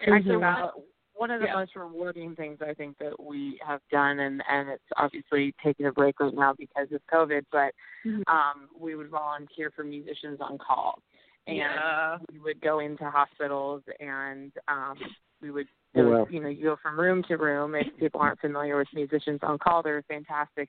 [0.00, 1.56] Actually, It's about one, one of the yeah.
[1.56, 5.92] most rewarding things I think that we have done, and and it's obviously taking a
[5.92, 7.74] break right now because of COVID, but
[8.06, 8.22] Mhm.
[8.28, 11.02] um, we would volunteer for musicians on call,
[11.46, 12.18] and Yeah.
[12.32, 14.96] we would go into hospitals and um,
[15.40, 15.66] we would.
[15.96, 16.26] Oh, wow.
[16.30, 17.74] You know, you go from room to room.
[17.74, 20.68] If people aren't familiar with musicians on call, they're a fantastic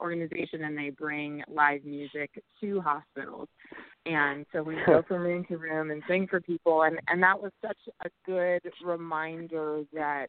[0.00, 2.30] organization, and they bring live music
[2.60, 3.48] to hospitals.
[4.06, 7.40] And so we go from room to room and sing for people, and and that
[7.40, 10.28] was such a good reminder that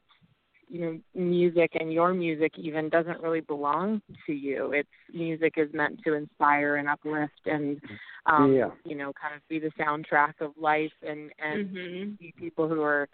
[0.67, 4.71] you know music and your music even doesn't really belong to you.
[4.73, 7.79] It's music is meant to inspire and uplift and
[8.25, 8.69] um Yeah.
[8.85, 12.17] you know kind of be the soundtrack of life and and Mhm.
[12.19, 13.07] see people who are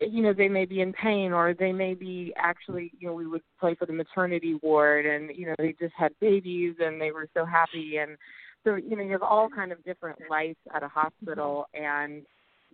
[0.00, 3.26] you know they may be in pain or they may be actually you know we
[3.26, 7.12] would play for the maternity ward and you know they just had babies and they
[7.12, 8.16] were so happy and
[8.64, 12.22] so you know you have all kind of different lives at a hospital and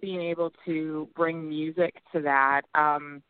[0.01, 3.23] being able to bring music to that um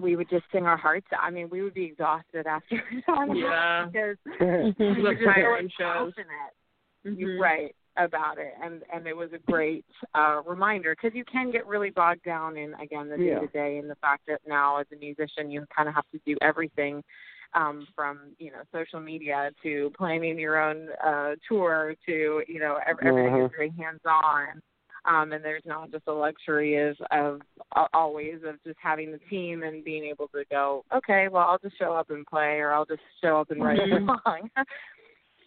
[0.00, 1.20] we would just sing our hearts out.
[1.22, 2.76] I mean, we would be exhausted after
[3.06, 3.86] that Yeah.
[3.86, 4.16] because
[4.78, 6.12] The we were just so tiring shows.
[6.14, 6.54] passionate
[7.04, 7.18] Mhm.
[7.18, 11.50] you're right about it and and it was a great uh reminder because you can
[11.50, 14.76] get really bogged down in again the day to day and the fact that now
[14.78, 17.02] as a musician you kind of have to do everything
[17.54, 22.78] um from you know social media to planning your own uh tour to you know
[22.86, 23.50] ev- everything is Mhm.
[23.50, 24.62] very hands on
[25.04, 27.40] um and there's not just a luxury of of
[27.76, 31.58] uh, always of just having the team and being able to go okay well I'll
[31.58, 34.06] just show up and play or I'll just show up and write a Mhm.
[34.24, 34.50] song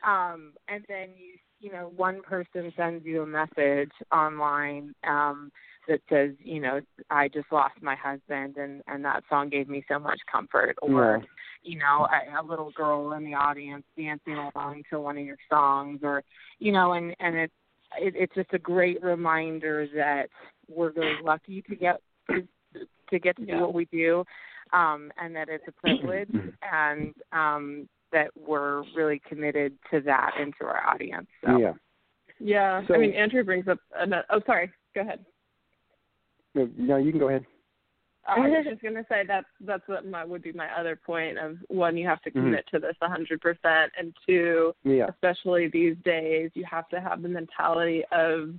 [0.05, 5.51] um and then you you know one person sends you a message online um
[5.87, 9.83] that says you know i just lost my husband and and that song gave me
[9.87, 11.25] so much comfort or Yeah.
[11.63, 15.37] you know a, a little girl in the audience dancing along to one of your
[15.49, 16.23] songs or
[16.59, 17.53] you know and and it's
[17.99, 20.29] it, it's just a great reminder that
[20.67, 22.47] we're really lucky to get to,
[23.09, 23.55] to get to Yeah.
[23.57, 24.23] do what we do
[24.73, 26.29] um and that it's a privilege
[26.61, 31.73] and um that we're really committed to that and to our audience so Yeah.
[32.39, 32.85] Yeah.
[32.87, 34.25] So- I mean, Andrea brings up another.
[34.29, 34.69] Oh, sorry.
[34.93, 35.23] Go ahead.
[36.53, 37.45] No, No, you can go ahead.
[38.27, 41.57] I was just gonna say that's that's what my would be my other point of
[41.67, 45.07] one you have to commit to this a hundred percent and two Yeah.
[45.09, 48.55] especially these days you have to have the mentality of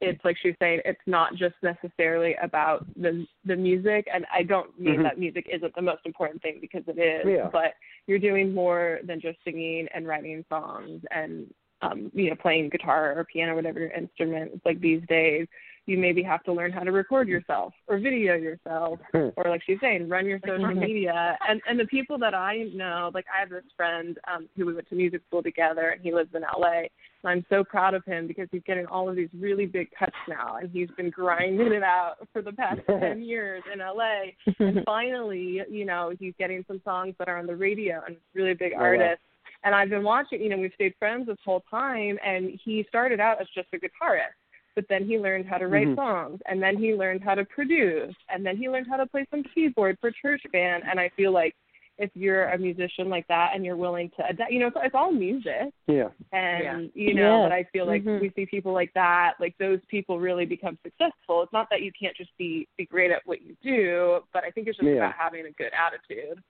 [0.00, 4.78] it's like she's saying it's not just necessarily about the the music and I don't
[4.78, 5.02] mean Mhm.
[5.02, 7.48] that music isn't the most important thing because it is Yeah.
[7.52, 7.74] but
[8.06, 11.52] you're doing more than just singing and writing songs and
[11.82, 15.46] um you know playing guitar or piano whatever your instrument it's like these days
[15.88, 19.78] you maybe have to learn how to record yourself or video yourself or like she's
[19.80, 21.38] saying, run your social media.
[21.48, 24.74] And and the people that I know, like I have this friend um who we
[24.74, 26.80] went to music school together and he lives in LA.
[27.22, 30.12] And I'm so proud of him because he's getting all of these really big cuts
[30.28, 34.32] now and he's been grinding it out for the past ten years in LA.
[34.58, 38.54] And finally, you know, he's getting some songs that are on the radio and really
[38.54, 38.84] big Oh, wow.
[38.84, 39.24] artists.
[39.64, 43.18] And I've been watching, you know, we've stayed friends this whole time and he started
[43.18, 44.36] out as just a guitarist
[44.78, 45.96] but then he learned how to write Mhm.
[45.96, 49.26] songs and then he learned how to produce and then he learned how to play
[49.28, 51.56] some keyboard for church band and i feel like
[51.98, 54.94] if you're a musician like that and you're willing to adapt you know it's, it's
[54.94, 56.10] all music Yeah.
[56.30, 57.42] and you know Yeah.
[57.46, 58.20] but i feel like Mhm.
[58.20, 61.90] we see people like that like those people really become successful it's not that you
[62.00, 64.98] can't just be be great at what you do but i think it's just Yeah.
[64.98, 66.40] about having a good attitude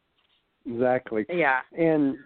[0.67, 1.25] Exactly.
[1.31, 2.19] yeah And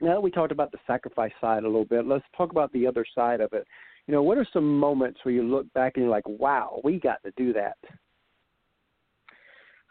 [0.00, 2.86] now that we talked about the sacrifice side a little bit, let's talk about the
[2.86, 3.66] other side of it.
[4.06, 7.00] You know, what are some moments where you look back and you're like, wow, we
[7.00, 7.76] got to do that?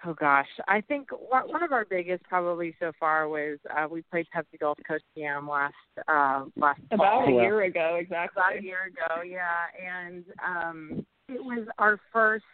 [0.06, 4.04] Oh gosh, I think one one of our biggest probably so far was uh, we
[4.04, 5.74] played Pepsi Gulf Coast Jam last
[6.08, 7.40] uh, last about fall.
[7.40, 12.46] a year ago exactly about a year ago, yeah, and um, it was our first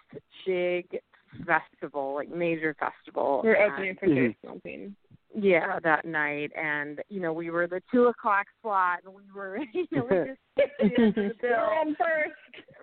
[0.45, 0.97] big
[1.45, 3.41] festival, like major festival.
[3.43, 4.15] we're opening for Mhm.
[4.15, 4.95] Jay Smoking.
[5.33, 9.57] Yeah, that night, and you know we were the two o'clock slot, and we were,
[9.73, 11.49] you know, we just hit the end of the bill.
[11.51, 12.35] We're on first.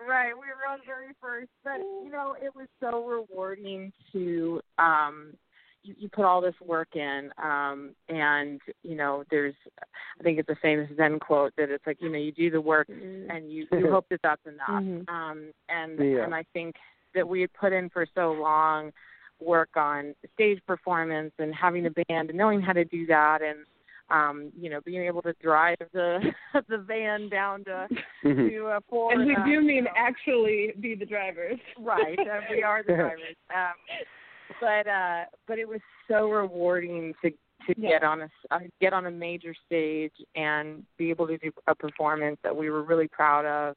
[0.07, 5.33] right we were on very first but you know it was so rewarding to um
[5.83, 9.53] you, you put all this work in um and you know there's
[10.19, 12.61] i think it's a famous zen quote that it's like you know you do the
[12.61, 15.09] work and you you hope that that's enough Mhm.
[15.09, 16.23] um and Yeah.
[16.23, 16.75] and i think
[17.13, 18.91] that we had put in for so long
[19.41, 23.59] work on stage performance and having a band and knowing how to do that and
[24.11, 26.19] um you know being able to drive the
[26.69, 27.87] the van down to
[28.23, 28.49] Mhm.
[28.49, 31.59] to uh, for And we do you mean know, actually be the drivers.
[31.79, 33.73] right uh, we are the drivers um
[34.59, 37.29] but uh but it was so rewarding to
[37.67, 37.89] to Yeah.
[37.89, 41.75] get on a uh, get on a major stage and be able to do a
[41.75, 43.75] performance that we were really proud of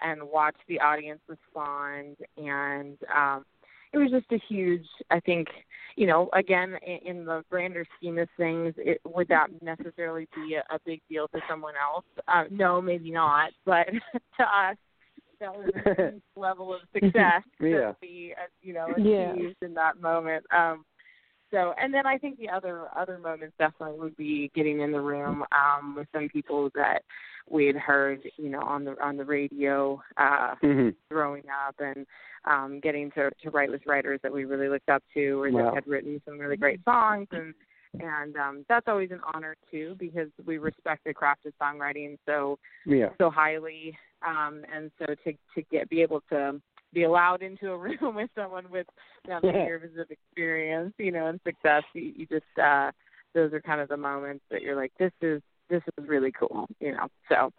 [0.00, 3.44] and watch the audience respond and um
[3.92, 5.48] it was just a huge i think
[5.96, 10.54] you know again in, in the grander scheme of things it would that necessarily be
[10.54, 13.86] a, a big deal to someone else uh, no maybe not but
[14.36, 14.76] to us
[15.40, 17.92] that was a huge level of success Yeah.
[17.92, 19.32] to be uh, you know Yeah.
[19.32, 20.84] achieved in that moment um
[21.52, 25.00] so and then I think the other other moments definitely would be getting in the
[25.00, 27.02] room um with some people that
[27.50, 32.06] we had heard, you know, on the on the radio uh hmm growing up and
[32.50, 35.66] um getting to to write with writers that we really looked up to or Wow.
[35.66, 37.54] that had written some really great songs and
[38.00, 42.58] and um that's always an honor too because we respect the craft of songwriting so
[42.86, 43.10] Yeah.
[43.18, 46.60] so highly um and so to to get be able to
[46.92, 48.86] be allowed into a room with someone with
[49.26, 49.64] that many Yeah.
[49.64, 52.90] years of experience you know and success you, you just uh
[53.34, 56.66] those are kind of the moments that you're like this is this is really cool
[56.80, 57.50] you know so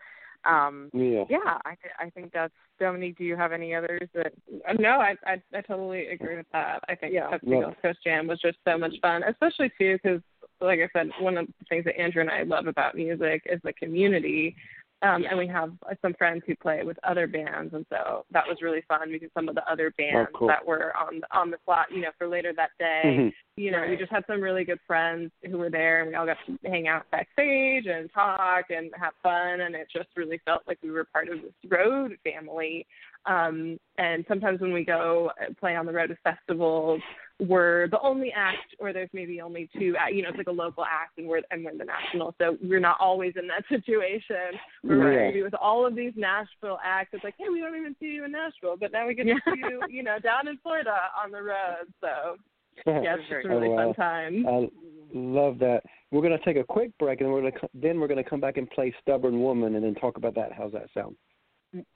[0.49, 1.23] um Yeah.
[1.29, 4.33] yeah i th- i think that's dominique do you have any others that
[4.67, 6.83] Uh, No, I, I I totally agree with that.
[6.89, 7.29] I think Yeah.
[7.31, 7.61] Pepsi Yeah.
[7.61, 10.21] Gulf Coast Jam was just so much fun, especially too because,
[10.61, 13.59] like I said, one of the things that Andrea and I love about music is
[13.63, 14.55] the community.
[15.03, 18.47] Um, And we have uh, some friends who play with other bands, and so that
[18.47, 20.47] was really fun because some of the other bands Oh, cool.
[20.47, 23.33] that were on on the slot, you know, for later that day, Mhm.
[23.57, 26.25] you know, we just had some really good friends who were there, and we all
[26.25, 30.63] got to hang out backstage and talk and have fun, and it just really felt
[30.67, 32.87] like we were part of this road family.
[33.25, 37.01] Um, and sometimes when we go uh, play on the road with festivals,
[37.39, 39.95] we're the only act, or there's maybe only two.
[39.97, 42.35] act- You know, it's like a local act, and we're and we're the national.
[42.37, 44.59] So we're not always in that situation.
[44.83, 45.43] We're Yeah.
[45.43, 47.11] with all of these Nashville acts.
[47.13, 49.35] It's like, hey, we don't even see you in Nashville, but now we get to
[49.45, 51.87] see you, you know, down in Florida on the road.
[52.01, 52.37] So
[52.85, 53.85] yeah, it's just a Oh, really wow.
[53.87, 54.45] fun time.
[54.47, 54.69] I
[55.13, 55.83] love that.
[56.11, 58.39] We're going to take a quick break, and we're to then we're going to come
[58.41, 60.51] back and play "Stubborn Woman" and then talk about that.
[60.53, 61.15] How's that sound?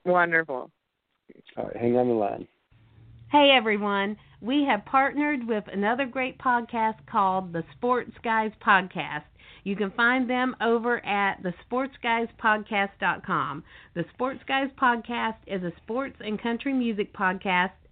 [0.05, 0.71] wonderful
[1.57, 2.47] All right, hang on the line.
[3.31, 9.23] Hey everyone, we have partnered with another great podcast called the Sports Guys Podcast.
[9.63, 13.63] You can find them over at thesportsguyspodcast.com.
[13.95, 17.71] The Sports Guys Podcast is a sports and country music podcast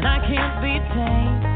[0.00, 1.49] And I can't be tamed.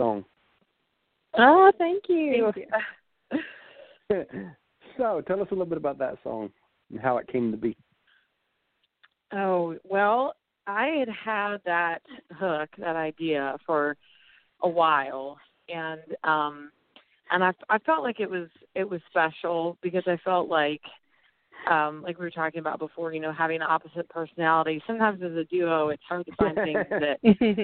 [0.00, 0.24] Song.
[1.36, 2.52] Oh, thank you.
[4.96, 6.50] so, tell us a little bit about that song
[6.90, 7.76] and how it came to be.
[9.32, 10.34] Oh, well,
[10.66, 13.96] I had had that hook, that idea for
[14.62, 15.38] a while
[15.70, 16.70] and um
[17.30, 20.82] and I I felt like it was it was special because I felt like
[21.70, 24.82] um like we were talking about before, you know, having opposite personality.
[24.86, 27.18] Sometimes as a duo it's hard to find things that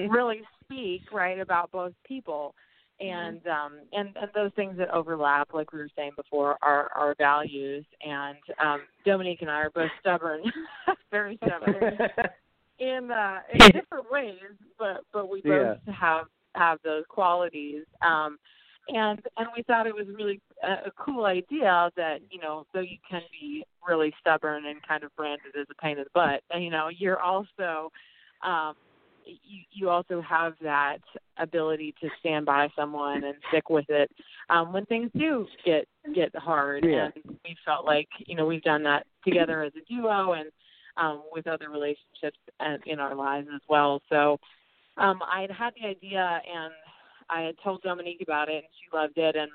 [0.09, 2.55] really speak right about both people.
[2.99, 7.15] And um and and those things that overlap like we were saying before are our
[7.17, 7.85] values.
[8.05, 10.41] And um Dominique and I are both stubborn
[11.11, 11.97] very stubborn
[12.79, 14.39] in uh in different ways
[14.79, 17.83] but but we both have have those qualities.
[18.01, 18.39] Um
[18.89, 22.79] and and we thought it was really a, a cool idea that you know though
[22.79, 26.41] you can be really stubborn and kind of branded as a pain in the butt
[26.59, 27.91] you know you're also
[28.43, 28.73] um
[29.43, 30.97] you you also have that
[31.37, 34.09] ability to stand by someone and stick with it
[34.49, 37.09] um when things do get get hard Yeah.
[37.15, 40.49] and we felt like you know we've done that together as a duo and
[40.97, 44.37] um with other relationships and in our lives as well so
[44.97, 46.73] um I had had the idea and
[47.29, 49.51] I had told Dominique about it and she loved it and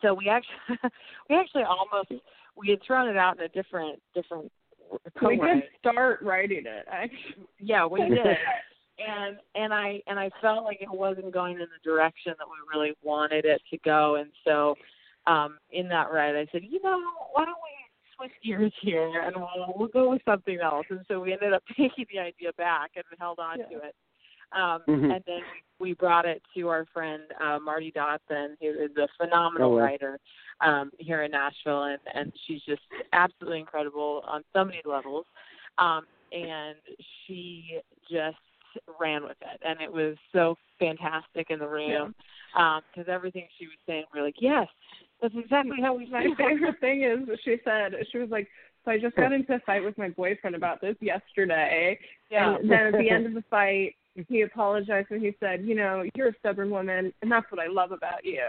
[0.00, 0.78] so we actually
[1.30, 2.12] we actually almost
[2.56, 4.50] we had thrown it out in a different different
[4.92, 7.46] we co-write did start writing it actually.
[7.58, 8.36] yeah, we did.
[8.98, 12.78] And and I and I felt like it wasn't going in the direction that we
[12.78, 14.76] really wanted it to go and so
[15.26, 17.00] um in that ride I said, you know,
[17.32, 17.70] why don't we
[18.16, 21.62] switch gears here and we'll we'll go with something else and so we ended up
[21.76, 23.66] taking the idea back and held on Yeah.
[23.66, 23.94] to it.
[24.52, 25.14] Um Mhm.
[25.14, 25.42] and then
[25.78, 29.82] we brought it to our friend uh Marty Dotson who is a phenomenal Oh, wow.
[29.84, 30.18] writer
[30.60, 32.82] um here in Nashville and and she's just
[33.12, 35.24] absolutely incredible on so many levels.
[35.78, 36.76] Um and
[37.26, 37.78] she
[38.10, 38.36] just
[39.00, 42.14] ran with it and it was so fantastic in the room
[42.56, 44.66] um, because everything she was saying we are like yes
[45.22, 47.94] that's exactly how we My feel favorite thing is she said.
[48.10, 48.48] She was like,
[48.84, 51.98] "So I just got into a fight with my boyfriend about this yesterday,
[52.30, 52.56] yeah.
[52.56, 53.94] and then at the end of the fight,
[54.28, 57.68] he apologized and he said, you know, you're a stubborn woman, and that's what I
[57.68, 58.42] love about you."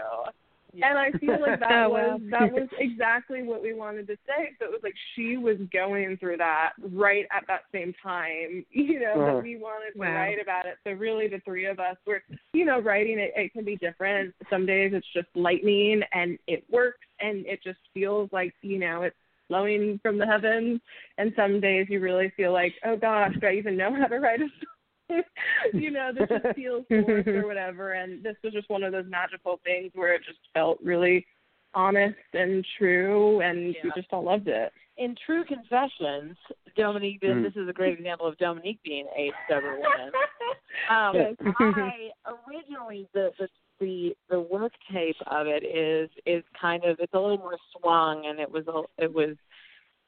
[0.82, 2.30] And I feel like that Oh, was wow.
[2.30, 4.50] that was exactly what we wanted to say.
[4.58, 9.00] So it was like she was going through that right at that same time, you
[9.00, 9.24] know, Uh-huh.
[9.26, 10.14] that we wanted to Wow.
[10.14, 10.76] write about it.
[10.84, 12.22] So really, the three of us were,
[12.52, 13.32] you know, writing it.
[13.36, 14.34] It can be different.
[14.50, 19.02] Some days it's just lightning and it works, and it just feels like you know
[19.02, 19.16] it's
[19.48, 20.80] flowing from the heavens.
[21.18, 24.18] And some days you really feel like, oh gosh, do I even know how to
[24.18, 24.73] write a story?
[25.72, 27.92] you know, this just feels forced or whatever.
[27.92, 31.26] And this was just one of those magical things where it just felt really
[31.74, 34.72] honest and true, and we just all loved it.
[34.96, 36.36] in true confessions
[36.76, 37.42] dominique this, Mm.
[37.42, 40.12] this is a great example of dominique being a stubborn woman
[40.90, 42.10] um i
[42.46, 43.48] originally the the
[43.80, 48.26] the the work tape of it is is kind of it's a little more swung
[48.26, 49.36] and it was a it was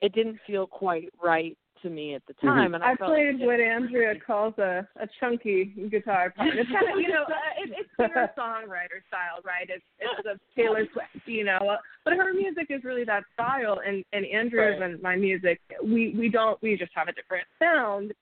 [0.00, 3.46] it didn't feel quite right to me at the time and i, I played like
[3.46, 6.48] what Andrea calls a a chunky guitar part.
[6.54, 9.68] It's kind of you know uh, it, it's singer songwriter style, right?
[9.68, 11.58] It's it's a Taylor Swift, you know.
[11.58, 14.90] Uh, but her music is really that style, and and Andrea's Right.
[14.90, 18.12] and my music, we we don't we just have a different sound.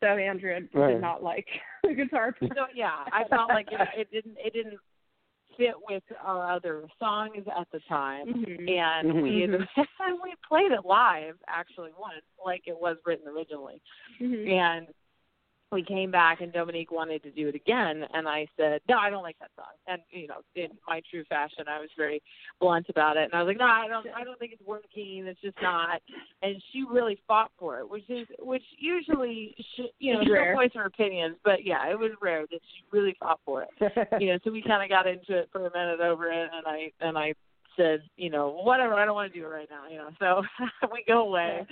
[0.00, 0.92] So Andrea Right.
[0.94, 1.46] did not like
[1.84, 2.52] the guitar part.
[2.56, 4.78] so yeah i felt like it, it didn't it didn't
[5.62, 8.68] fit with our other songs at the time Mhm.
[8.68, 9.42] and we
[9.76, 13.80] had, we played it live actually once like it was written originally
[14.20, 14.48] Mhm.
[14.48, 14.86] and
[15.72, 19.10] we came back and Dominique wanted to do it again and I said, No, I
[19.10, 19.72] don't like that song.
[19.86, 22.22] And you know, in my true fashion I was very
[22.60, 25.26] blunt about it and I was like, No, I don't I don't think it's working,
[25.26, 26.00] it's just not.
[26.42, 30.70] And she really fought for it, which is which usually she, you know, she'll voice
[30.74, 33.70] her opinions, but yeah, it was rare that she really fought for it.
[34.20, 36.66] You know, so we kind of got into it for a minute over it, and
[36.66, 37.34] I and I
[37.76, 40.10] said, you know, whatever, I don't want to do it right now, you know.
[40.18, 40.42] So
[40.92, 41.66] we go away,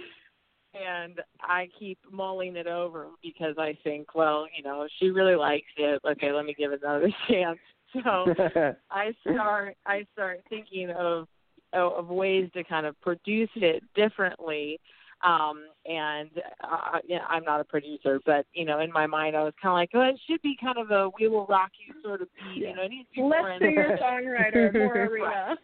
[0.75, 5.67] and I keep mulling it over because I think, well, you know, she really likes
[5.77, 6.01] it.
[6.09, 7.59] Okay, let me give it another chance.
[7.93, 8.33] So
[8.91, 11.27] I start I start thinking of
[11.73, 14.79] of of ways to kind of produce it differently
[15.23, 16.31] Um, and
[16.65, 19.73] uh, yeah, I'm not a producer, but you know, in my mind, I was kind
[19.73, 22.29] of like, oh, it should be kind of a "We Will Rock You" sort of
[22.39, 22.63] beat.
[22.69, 25.57] You know, it needs to be more Less in- singer songwriter, more arena.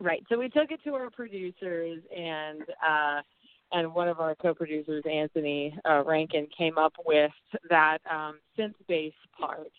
[0.00, 0.22] Right.
[0.28, 3.22] So we took it to our producers and uh
[3.74, 7.32] and one of our co-producers, Anthony uh, Rankin, came up with
[7.68, 9.72] that um, synth bass part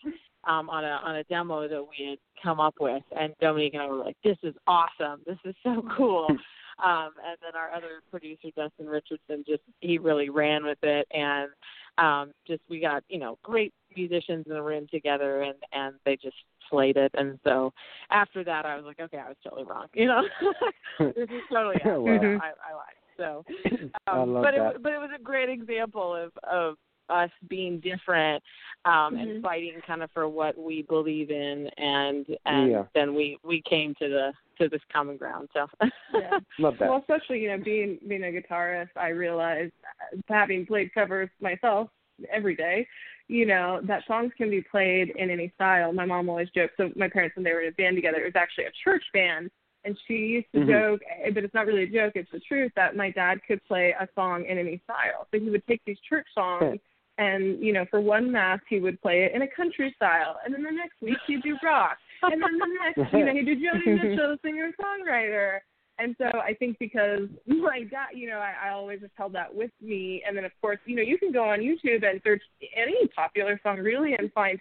[0.46, 3.82] um, on a on a demo that we had come up with, and Dominique and
[3.82, 5.22] I were like, "This is awesome!
[5.26, 10.28] This is so cool!" um, and then our other producer, Dustin Richardson, just he really
[10.28, 11.48] ran with it, and
[11.96, 16.16] um, just we got you know great musicians in the room together, and and they
[16.16, 16.36] just
[16.68, 17.72] slayed it, and so
[18.10, 20.22] after that, I was like, "Okay, I was totally wrong," you know.
[21.00, 23.05] this is totally yeah, I, I lied.
[23.16, 23.44] So,
[24.06, 24.76] I um, love but that.
[24.76, 26.76] it but it was a great example of of
[27.08, 28.42] us being different
[28.84, 29.22] um Mhm.
[29.22, 32.84] and fighting kind of for what we believe in and and Yeah.
[32.94, 35.68] then we we came to the to this common ground so
[36.12, 36.38] Yeah.
[36.58, 36.88] Love that.
[36.88, 41.90] Well, especially you know being being a guitarist, I realized uh, having played covers myself
[42.30, 42.86] every day,
[43.28, 45.92] you know that songs can be played in any style.
[45.92, 46.74] My mom always joked.
[46.76, 49.04] So my parents, when they were in a band together, it was actually a church
[49.12, 49.50] band,
[49.86, 50.68] and she used to Mhm.
[50.68, 52.16] joke, eh, but it's not really a joke.
[52.16, 55.28] It's the truth that my dad could play a song in any style.
[55.30, 56.80] So he would take these church songs.
[57.18, 60.52] And you know, for one mass he would play it in a country style, and
[60.52, 63.56] then the next week he'd do rock, and then the next, you know, he'd do
[63.56, 65.60] Joni Mitchell, singer songwriter,
[65.98, 69.54] and so I think because my dad, you know, I, I always just held that
[69.54, 70.22] with me.
[70.26, 72.42] And then of course, you know, you can go on YouTube and search
[72.74, 74.60] any popular song really and find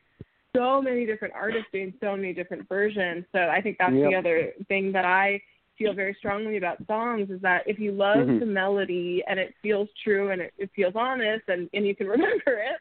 [0.55, 3.25] so many different artists doing so many different versions.
[3.31, 5.41] So I think that's the other thing that I
[5.77, 8.39] feel very strongly about songs is that if you love Mhm.
[8.39, 12.07] the melody and it feels true and it, it feels honest and, and you can
[12.17, 12.79] remember it,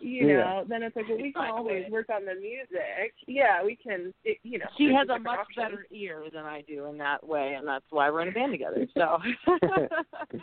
[0.00, 0.36] you Yeah.
[0.38, 3.14] know, then it's like, well, we can always work on the music.
[3.28, 4.66] Yeah, we can, it, you know.
[4.76, 5.56] she has a much options.
[5.56, 8.52] better ear than I do in that way and that's why we're in a band
[8.52, 9.18] together so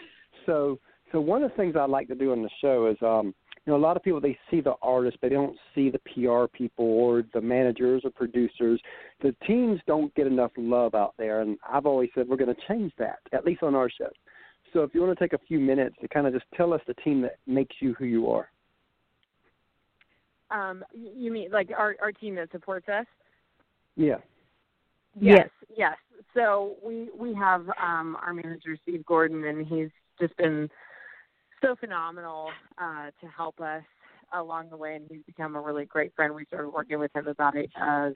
[0.45, 0.80] so
[1.11, 3.34] so one of the things I like to do on the show is um
[3.70, 5.99] you know a lot of people they see the artist but they don't see the
[5.99, 8.82] PR people or the managers or producers.
[9.22, 12.61] The teams don't get enough love out there and I've always said we're going to
[12.67, 14.09] change that at least on our show.
[14.74, 16.82] So if you want to take a few minutes to kind of just tell us
[16.88, 18.49] the team that makes you who you are.
[20.49, 23.05] um you mean like our our team that supports us
[23.95, 24.17] Yeah.
[25.20, 25.97] Yes, yes.
[26.34, 29.89] So we we have um our manager Steve Gordon and he's
[30.20, 30.72] just been
[31.62, 33.84] so phenomenal uh to help us
[34.34, 36.34] along the way and he's become a really great friend.
[36.36, 38.10] We started working with him about it uh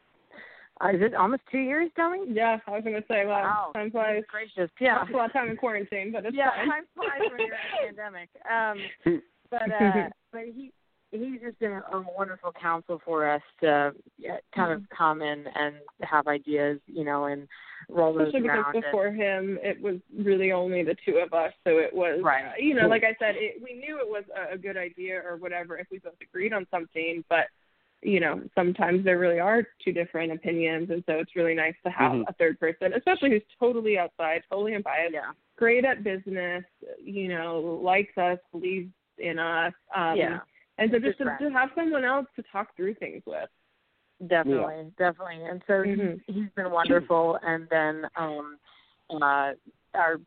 [0.84, 2.22] uh, is it almost two years, Dummy?
[2.30, 3.72] Yeah, I was gonna say, wow, Wow.
[3.76, 4.24] time flies.
[4.28, 4.72] Gracious.
[4.80, 5.00] Yeah.
[5.00, 6.68] That's a lot of time in quarantine, but it's yeah, fine.
[6.68, 8.30] time flies when you're in a pandemic.
[8.50, 9.22] Um
[9.52, 10.72] but uh but he
[11.12, 15.76] he's just been a wonderful counsel for us to yeah, kind of come in and
[16.02, 17.48] have ideas, you know, and
[17.90, 18.76] roll those Especially because around.
[18.76, 22.46] and- before him, it was really only the two of us, so it was, Right.
[22.46, 25.22] uh, you know, like I said, it, we knew it was a, a good idea
[25.26, 27.48] or whatever if we both agreed on something, but
[28.06, 31.90] you know, sometimes there really are two different opinions, and so it's really nice to
[31.90, 32.26] have Mhm.
[32.28, 35.32] a third person, especially who's totally outside, totally unbiased, yeah.
[35.56, 36.66] great at business,
[37.02, 40.42] you know, likes us, believes in us, um, yeah.
[40.80, 43.50] and so just to, to have someone else to talk through things with.
[44.28, 45.44] Definitely, definitely.
[45.46, 46.22] And so Mhm.
[46.26, 47.38] he, he's been wonderful.
[47.42, 48.58] And then um,
[49.10, 49.54] uh,
[49.94, 50.20] our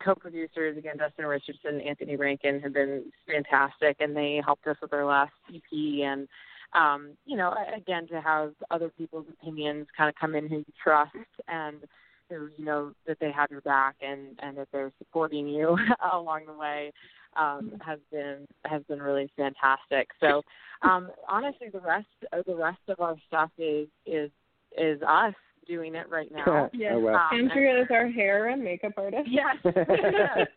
[0.00, 4.92] co-producers again, Dustin Richardson, and Anthony Rankin, have been fantastic, and they helped us with
[4.92, 5.62] our last EP.
[5.72, 6.28] And
[6.72, 10.72] um, you know, again, to have other people's opinions kind of come in who you
[10.82, 11.14] trust
[11.48, 11.84] and
[12.30, 15.76] who you know that they have your back and and that they're supporting you
[16.12, 16.92] along the way
[17.36, 20.08] um, has been has been really fantastic.
[20.20, 20.42] So
[20.82, 24.30] um, honestly, the rest of the rest of our stuff is is
[24.76, 25.34] is us
[25.66, 26.70] doing it right now.
[26.72, 26.94] Yeah.
[26.94, 27.28] Oh, wow.
[27.30, 29.28] Um, Andrea is our hair and makeup artist.
[29.30, 29.56] Yes.
[29.64, 30.48] yes.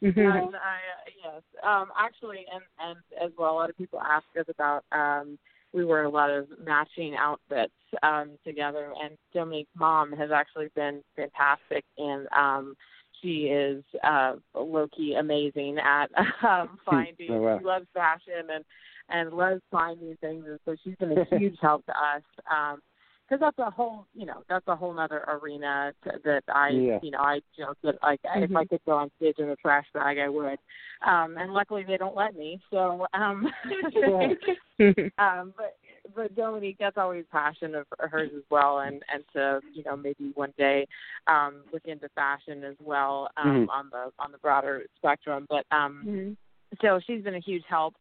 [0.00, 0.20] Mm-hmm.
[0.20, 0.78] And I,
[1.24, 1.42] yes.
[1.66, 4.84] Um, actually, and and as well, a lot of people ask us about.
[4.92, 5.38] Um,
[5.72, 11.02] we wear a lot of matching outfits um, together, and Dominique's mom has actually been
[11.16, 12.76] fantastic, and um,
[13.20, 16.06] she is uh, low key amazing at
[16.48, 17.30] um, finding.
[17.30, 17.58] Oh, wow.
[17.58, 18.64] She loves fashion and
[19.10, 22.22] and loves finding things, and so she's been a huge help to us.
[22.50, 22.80] Um,
[23.28, 26.98] because that's a whole you know that's a whole other arena to, that I Yeah.
[27.02, 29.86] you know I joke that like if I could go on stage in a trash
[29.92, 30.58] bag I would,
[31.06, 32.60] um, and luckily they don't let me.
[32.70, 33.46] So um,
[35.18, 35.76] um, but
[36.18, 40.32] but Dominique, that's always passion of hers as well, and and to you know maybe
[40.34, 40.84] one day
[41.28, 43.68] um, look into fashion as well um, Mhm.
[43.70, 45.46] on the on the broader spectrum.
[45.48, 46.36] But um, Mhm.
[46.82, 47.94] so she's been a huge help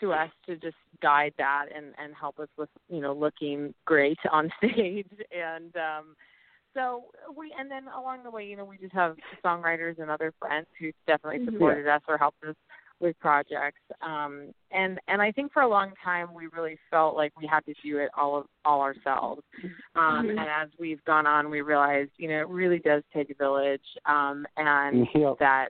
[0.00, 4.18] to us to just guide that and and help us with you know looking great
[4.32, 6.16] on stage and um
[6.74, 7.04] so
[7.36, 10.66] we and then along the way, you know, we just have songwriters and other friends
[10.78, 11.52] who definitely Mhm.
[11.52, 12.54] supported us or helped us
[13.00, 13.80] with projects.
[14.02, 17.64] Um and and I think for a long time we really felt like we had
[17.66, 19.42] to do it all all ourselves.
[19.94, 20.30] Um Mhm.
[20.30, 23.86] and as we've gone on we realized, you know, it really does take a village.
[24.06, 25.38] Um and Yep.
[25.38, 25.68] that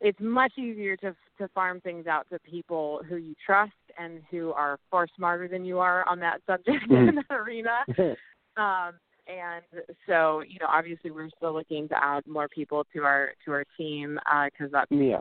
[0.00, 4.52] it's much easier to to farm things out to people who you trust and who
[4.52, 7.08] are far smarter than you are on that subject Mhm.
[7.08, 7.84] in that arena.
[8.56, 8.94] Um,
[9.26, 9.64] and
[10.06, 13.64] so, you know, obviously we're still looking to add more people to our to our
[13.76, 15.20] team because that's yeah.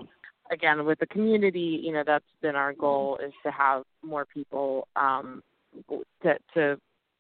[0.52, 1.82] Again with the community.
[1.84, 5.44] You know, that's been our goal is to have more people um,
[6.24, 6.78] to to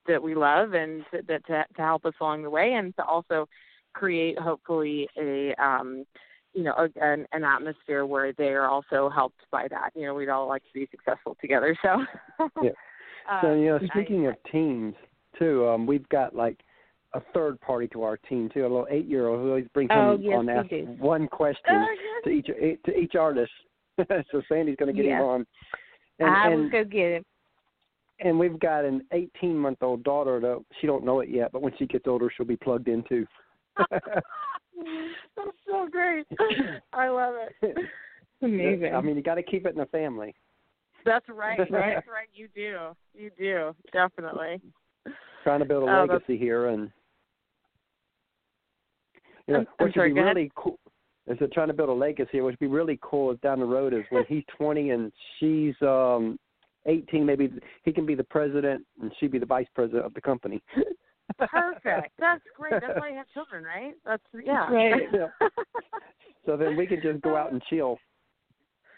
[0.07, 3.03] that we love and to, that to to help us along the way, and to
[3.03, 3.47] also
[3.93, 6.05] create hopefully a um,
[6.53, 9.91] you know a, an, an atmosphere where they are also helped by that.
[9.95, 11.75] You know, we'd all like to be successful together.
[11.81, 12.05] So.
[12.61, 12.71] Yeah.
[13.43, 14.95] So you know, I- speaking of teams
[15.37, 16.61] too, um, we've got like
[17.13, 19.89] a third party to our team too, a little eight year old who always brings
[19.93, 20.95] Oh, home yes, on ask do.
[20.99, 21.85] one question Oh,
[22.25, 23.51] to each eh, to each artist.
[23.97, 25.19] so Sandy's going to get Yeah.
[25.19, 25.47] him on.
[26.19, 27.25] And, I and, will go get him.
[28.19, 31.61] and we've got an 18 month old daughter that she don't know it yet, but
[31.61, 33.25] when she gets older, she'll be plugged in too.
[33.89, 36.25] That's so great.
[36.93, 37.77] I love it.
[38.41, 38.95] Amazing.
[38.95, 40.33] I mean, you got to keep it in the family.
[41.05, 41.57] That's right.
[41.59, 41.95] Right.
[41.95, 42.27] That's right.
[42.33, 42.77] You do.
[43.13, 43.75] You do.
[43.91, 44.61] Definitely.
[45.43, 46.91] Trying to build a Oh, that's- legacy here, and
[49.49, 50.35] you know, I'm- what I'm sorry, should be ahead.
[50.35, 50.79] really cool
[51.27, 52.41] is that trying to build a legacy.
[52.41, 55.75] What would be really cool is down the road is when he's 20 and she's
[55.81, 56.39] um
[56.85, 57.25] 18.
[57.25, 57.51] Maybe
[57.83, 60.61] he can be the president and she be the vice president of the company.
[61.37, 62.13] Perfect.
[62.19, 62.71] That's great.
[62.71, 63.93] That's why you have children, right?
[64.05, 64.71] That's yeah.
[64.71, 65.03] Right.
[65.13, 65.27] Yeah.
[66.45, 67.99] So then we can just go out and chill.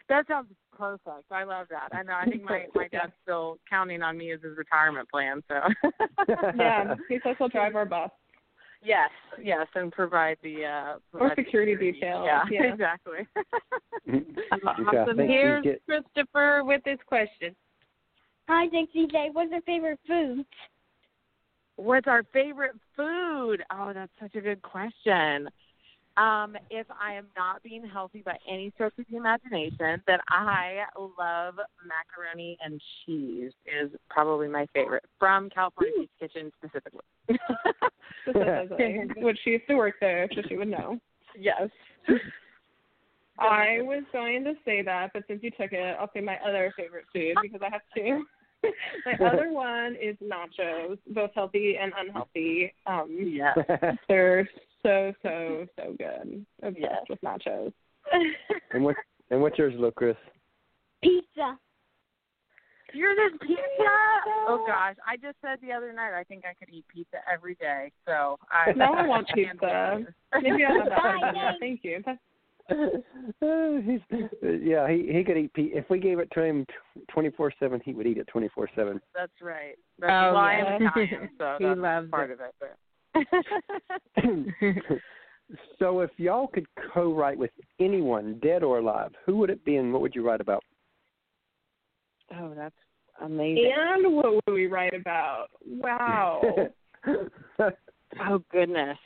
[0.08, 0.48] that sounds
[0.78, 1.32] perfect.
[1.32, 1.90] I love that.
[1.92, 2.14] I know.
[2.14, 5.44] I think my my dad's still counting on me as his retirement plan.
[5.50, 5.56] So.
[6.58, 8.10] yeah, he says he'll drive our bus.
[8.84, 9.10] Yes.
[9.42, 12.26] Yes, and provide the uh Or provide the security details.
[12.26, 12.44] Yeah.
[12.52, 12.64] Yeah.
[12.74, 13.28] Exactly.
[14.08, 14.58] Okay, I
[15.04, 15.18] Awesome.
[15.18, 17.56] think Here's get- Christopher with his question.
[18.50, 20.46] Hi, Dixie Jade What's your favorite food?
[21.78, 23.64] What's our favorite food?
[23.72, 25.50] Oh, that's such a good question.
[26.18, 30.84] Um, if I am not being healthy by any stretch of the imagination, then I
[30.98, 31.56] love
[31.88, 37.06] macaroni and cheese is probably my favorite from California Beach Kitchen specifically.
[38.30, 41.00] Specifically, which she used to work there, so she would know.
[41.40, 41.70] yes.
[43.40, 46.74] I was going to say that, but since you took it, I'll say my other
[46.78, 48.26] favorite food because I have two.
[49.06, 52.74] my other one is nachos, both healthy and unhealthy.
[52.86, 53.58] Um, Yes.
[54.08, 54.48] they're
[54.84, 56.46] so so so good.
[56.64, 57.04] Obsessed Yes.
[57.10, 57.74] with nachos.
[58.74, 58.96] and what
[59.30, 60.16] and what's yours, little Chris?
[61.04, 61.58] Pizza.
[62.94, 63.62] You're this pizza?
[64.48, 67.56] Oh gosh, I just said the other night I think I could eat pizza every
[67.56, 67.92] day.
[68.06, 70.06] So I No, I want can't pizza.
[70.34, 70.44] wait.
[70.44, 71.46] Maybe I'll have that Bye, for dinner.
[71.52, 71.56] guys.
[71.62, 72.02] Thank you.
[72.06, 72.31] That's he's,
[73.42, 75.54] yeah, he he could eat.
[75.54, 76.66] Pe- if we gave it to him
[77.12, 79.02] twenty four seven, he would eat it twenty four seven.
[79.16, 79.76] That's right.
[80.00, 80.82] That's Oh, well, I am.
[80.88, 82.40] Italian, so He that's loves part it.
[82.40, 82.42] of
[84.26, 85.02] it.
[85.80, 87.52] So if y'all could co-write with
[87.82, 90.64] anyone, dead or alive, who would it be, and what would you write about?
[92.40, 92.74] oh, that's
[93.22, 93.70] amazing.
[93.78, 95.48] and what would we write about?
[95.66, 96.42] Wow.
[98.26, 98.98] Oh goodness.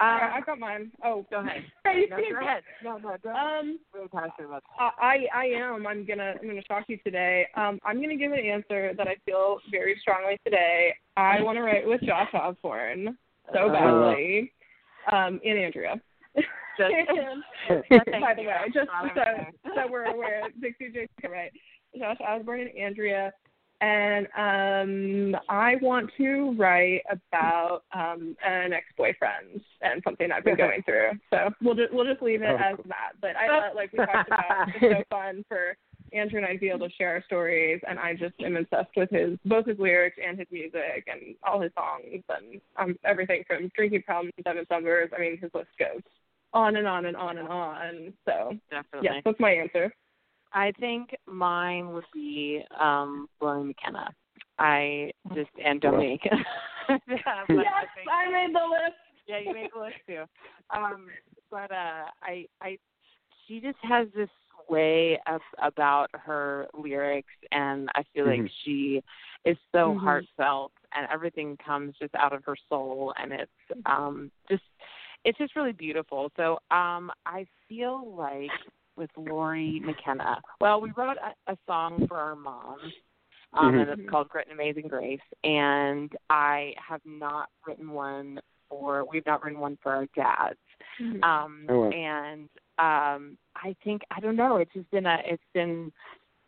[0.00, 0.90] I, I got mine.
[1.04, 1.62] Oh, go ahead.
[1.84, 2.62] No, go ahead.
[2.82, 3.58] No, no, go ahead.
[3.60, 5.86] Um, Really passionate about I I am.
[5.86, 7.46] I'm gonna I'm gonna shock you today.
[7.56, 10.94] Um, I'm gonna give an answer that I feel very strongly today.
[11.16, 13.16] I want to write with Josh Osborne
[13.52, 13.70] so Oh.
[13.72, 14.52] badly,
[15.12, 16.00] um, and Andrea.
[16.36, 16.46] Just-
[16.78, 17.42] And,
[18.22, 21.52] by the way, just so so we're aware, Dixie Jade Right,
[21.98, 23.32] Josh Osborne and Andrea.
[23.80, 30.82] And um, I want to write about um, an ex-boyfriend and something I've been going
[30.82, 31.12] through.
[31.30, 32.84] So we'll just we'll just leave it Oh, as cool.
[32.88, 33.12] that.
[33.20, 35.76] But I thought, like we talked about, it's so fun for
[36.12, 37.80] Andrea and I to be able to share our stories.
[37.88, 41.60] And I just am obsessed with his both his lyrics and his music and all
[41.60, 45.10] his songs and um, everything from Drinking Problems, Seven Summers.
[45.16, 46.02] I mean, his list goes
[46.52, 48.12] on and on and on and on.
[48.26, 49.08] So Definitely.
[49.10, 49.92] yes, that's my answer.
[50.52, 54.08] I think mine would be um William McKenna.
[54.58, 56.22] I just and Dominique.
[56.24, 56.36] yeah,
[56.88, 58.96] but I think- I made the list.
[59.26, 60.24] yeah, you made the list too.
[60.70, 61.08] Um,
[61.50, 62.78] but uh, I, I,
[63.46, 64.28] she just has this
[64.68, 68.50] way of about her lyrics, and I feel like Mhm.
[68.64, 69.02] she
[69.44, 70.00] is so Mhm.
[70.00, 73.52] heartfelt, and everything comes just out of her soul, and it's
[73.86, 74.62] um just,
[75.24, 76.30] it's just really beautiful.
[76.36, 78.50] So um, I feel like
[79.00, 80.40] with Lori McKenna.
[80.60, 82.78] Well, we wrote a, a song for our mom.
[83.54, 83.80] Um, Mhm.
[83.80, 85.20] and it's called Grit and Amazing Grace.
[85.42, 88.38] And I have not written one
[88.68, 90.60] for we've not written one for our dads.
[91.00, 91.24] Mhm.
[91.24, 91.90] Um Oh, wow.
[91.90, 92.48] and
[92.78, 95.92] um I think I don't know, it's just been a it's been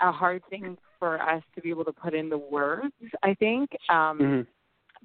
[0.00, 2.94] a hard thing for us to be able to put in the words,
[3.24, 3.74] I think.
[3.88, 4.46] Um Mhm.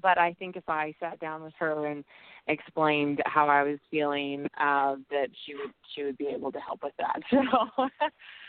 [0.01, 2.03] But I think if I sat down with her and
[2.47, 6.81] explained how I was feeling, uh, that she would she would be able to help
[6.83, 7.21] with that.
[7.31, 7.87] So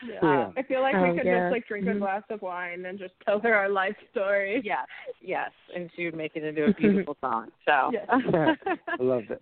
[0.09, 0.21] Yeah.
[0.23, 0.51] Yeah.
[0.57, 1.41] I feel like Oh, we could yeah.
[1.41, 1.99] just like drink a Mhm.
[1.99, 4.61] glass of wine and just tell her our life story.
[4.65, 4.87] yes,
[5.21, 6.73] yes, and she would make it into a
[7.07, 7.51] beautiful song.
[7.65, 8.07] So Yes.
[8.09, 9.41] I love that.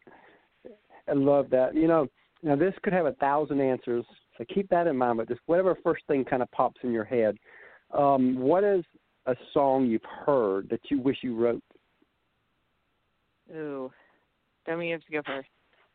[1.09, 1.75] I love that.
[1.75, 2.09] You know,
[2.43, 4.05] now this could have a thousand answers,
[4.37, 5.19] so keep that in mind.
[5.19, 7.37] But just whatever first thing kind of pops in your head.
[7.93, 8.85] Um, what is
[9.27, 11.63] a song you've heard that you wish you wrote?
[13.55, 13.91] Ooh,
[14.67, 15.49] Demi, you have to go first.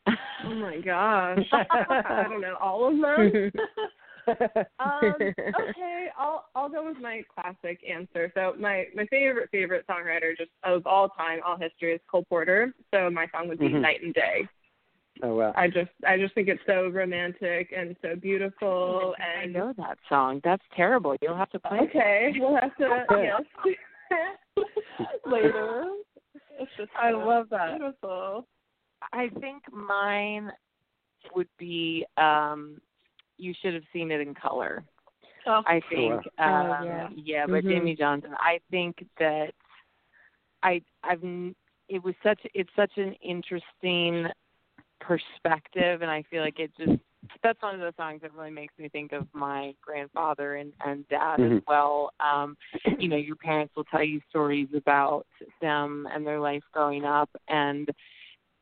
[0.43, 1.45] Oh my gosh.
[1.53, 3.51] I don't know all of them.
[4.79, 8.31] um, okay, I'll I'll go with my classic answer.
[8.33, 12.73] So my my favorite favorite songwriter just of all time, all history is Cole Porter.
[12.91, 13.81] So my song would be Mhm.
[13.81, 14.47] Night and Day.
[15.21, 15.53] Oh wow.
[15.55, 19.99] I just I just think it's so romantic and so beautiful I and know that
[20.09, 20.41] song.
[20.43, 21.15] That's terrible.
[21.21, 21.77] You'll have to play.
[21.79, 21.89] it.
[21.89, 23.41] okay, we'll have to yes
[25.25, 25.85] later.
[26.99, 27.77] I love that.
[27.77, 28.47] beautiful.
[29.13, 30.51] I think mine
[31.35, 32.79] would be um
[33.37, 34.83] you should have seen it in color.
[35.47, 37.07] Oh, I think Oh, um yeah.
[37.15, 37.71] yeah, but Mhm.
[37.71, 38.35] Jamey Johnson.
[38.37, 39.53] I think that
[40.63, 41.23] I I've
[41.89, 44.27] it was such it's such an interesting
[44.99, 46.99] perspective and I feel like it just
[47.43, 51.07] that's one of the songs that really makes me think of my grandfather and and
[51.09, 51.63] dad as Mhm.
[51.67, 52.11] well.
[52.19, 52.57] Um
[52.99, 55.25] you know, your parents will tell you stories about
[55.61, 57.89] them and their life growing up and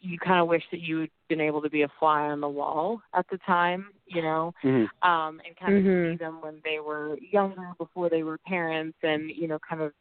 [0.01, 2.47] you kind of wish that you had been able to be a fly on the
[2.47, 4.89] wall at the time, you know Mhm.
[5.03, 6.11] um and kind of Mhm.
[6.13, 9.93] see them when they were younger before they were parents and you know kind of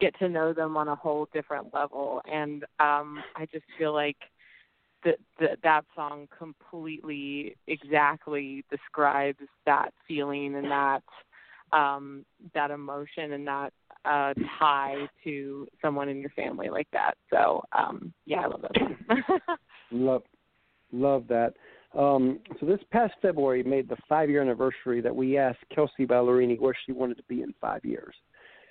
[0.00, 4.16] get to know them on a whole different level and um i just feel like
[5.06, 11.02] that that that song completely exactly describes that feeling and that
[11.72, 13.72] um that emotion and that
[14.04, 18.72] uh tie to someone in your family like that so um yeah i love that
[18.76, 19.40] song
[19.92, 20.22] Love,
[20.92, 21.54] love that.
[21.96, 26.74] Um, so this past February made the five-year anniversary that we asked Kelsea Ballerini where
[26.84, 28.14] she wanted to be in five years.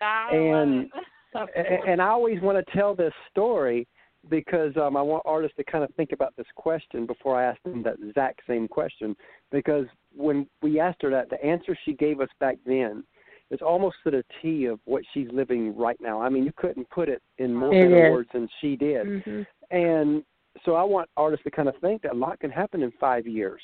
[0.01, 0.91] I And-
[1.87, 3.87] and I always want to tell this story
[4.29, 7.61] because um, I want artists to kind of think about this question before I ask
[7.63, 9.15] them that exact same question.
[9.51, 13.03] Because when we asked her that, the answer she gave us back then
[13.51, 16.21] is almost to the T of what she's living right now.
[16.21, 19.05] I mean, you couldn't put it in more It better words than she did.
[19.05, 19.47] Mhm.
[19.71, 20.25] And
[20.63, 23.27] so I want artists to kind of think that a lot can happen in five
[23.27, 23.61] years.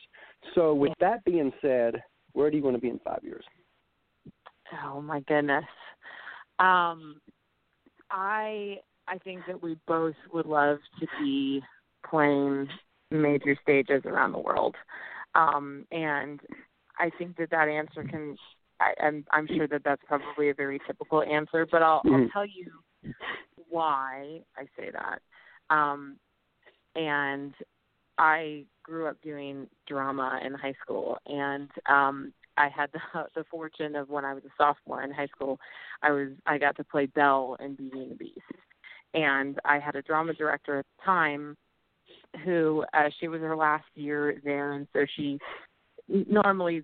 [0.54, 2.04] So with that being said,
[2.34, 3.46] where do you want to be in five years?
[4.86, 5.66] Oh my goodness.
[6.60, 7.20] Um
[8.10, 11.62] I I think that we both would love to be
[12.10, 12.68] playing
[13.10, 14.76] major stages around the world.
[15.36, 16.40] Um and
[17.00, 18.38] I think that that answer can
[18.80, 22.32] I, I'm I'm sure that that's probably a very typical answer, but I'll I'll Mhm.
[22.32, 22.72] tell you
[23.70, 25.22] why I say that.
[25.70, 26.18] Um
[26.96, 27.54] and
[28.18, 33.00] I grew up doing drama in high school and um I had the
[33.36, 35.60] the fortune of when I was a sophomore in high school,
[36.02, 38.40] I was I got to play Belle in Beauty and the Beast,
[39.14, 41.58] and I had a drama director at the time,
[42.44, 45.40] who uh, she was her last year there, and so she
[46.08, 46.84] normally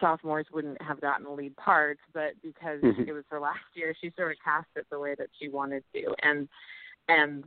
[0.00, 3.08] sophomores wouldn't have gotten the lead parts, but because Mhm.
[3.08, 5.84] it was her last year, she sort of cast it the way that she wanted
[5.94, 6.48] to, and
[7.08, 7.44] and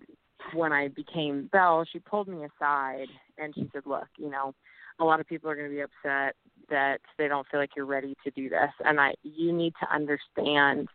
[0.54, 4.54] when I became Belle, she pulled me aside and she said, "Look, you know."
[5.00, 6.36] a lot of people are going to be upset
[6.70, 9.94] that they don't feel like you're ready to do this and i you need to
[9.94, 10.88] understand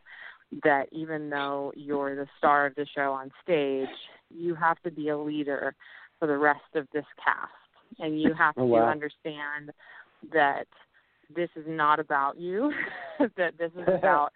[0.64, 3.88] that even though you're the star of the show on stage
[4.30, 5.74] you have to be a leader
[6.18, 7.51] for the rest of this cast.
[7.98, 8.88] And you have Oh, to wow.
[8.88, 9.72] understand
[10.32, 10.66] that
[11.34, 12.72] this is not about you
[13.36, 14.32] that this is about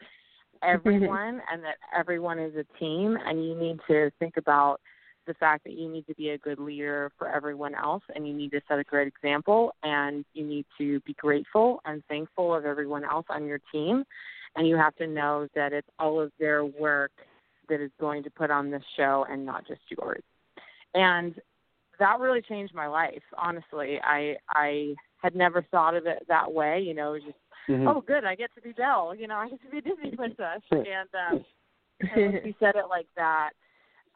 [0.62, 3.16] everyone and that everyone is a team.
[3.24, 4.80] And you need to think about
[5.26, 8.34] the fact that you need to be a good leader for everyone else and you
[8.34, 12.66] need to set a great example and you need to be grateful and thankful of
[12.66, 14.04] everyone else on your team
[14.56, 17.12] and you have to know that it's all of their work
[17.68, 20.22] that is going to put on this show and not just yours.
[20.94, 21.34] And
[21.98, 23.98] that really changed my life honestly.
[24.02, 27.88] I i had never thought of it that way you know it was just Mhm.
[27.88, 30.10] oh good i get to be belle you know i get to be a disney
[30.16, 30.60] princess.
[30.70, 31.44] And um
[32.00, 33.50] and when she said it like that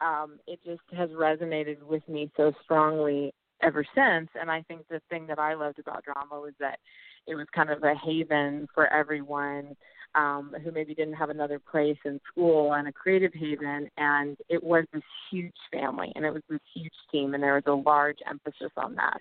[0.01, 4.29] um it just has resonated with me so strongly ever since.
[4.39, 6.79] And i think the thing that i loved about drama was that
[7.27, 9.75] it was kind of a haven for everyone
[10.15, 13.89] um, who maybe didn't have another place in school and a creative haven.
[13.97, 17.63] And it was this huge family and it was this huge team, and there was
[17.67, 19.19] a large emphasis on that.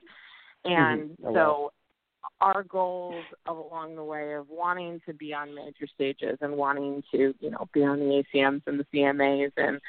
[0.65, 1.17] And Mhm.
[1.25, 1.73] Oh, so
[2.41, 7.35] our goals along the way of wanting to be on major stages and wanting to,
[7.41, 9.81] you know, be on the ACMs and the CMAs and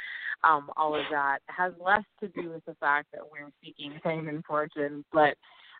[0.43, 4.30] um, all of that has less to do with the fact that we're seeking fame
[4.30, 5.36] and fortune, but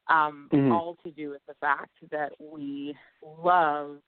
[0.08, 0.72] um, Mhm.
[0.72, 4.02] all to do with the fact that we love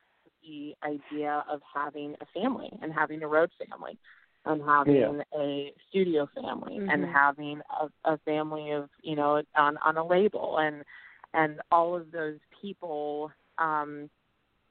[0.44, 3.98] the idea of having a family and having a road family
[4.46, 5.24] and having Yeah.
[5.40, 7.12] a studio family and Mhm.
[7.12, 10.84] having a, a family of you know on on a label and
[11.34, 14.10] and all of those people um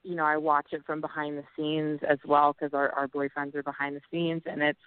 [0.03, 3.55] you know i watch it from behind the scenes as well because our our boyfriends
[3.55, 4.81] are behind the scenes and it's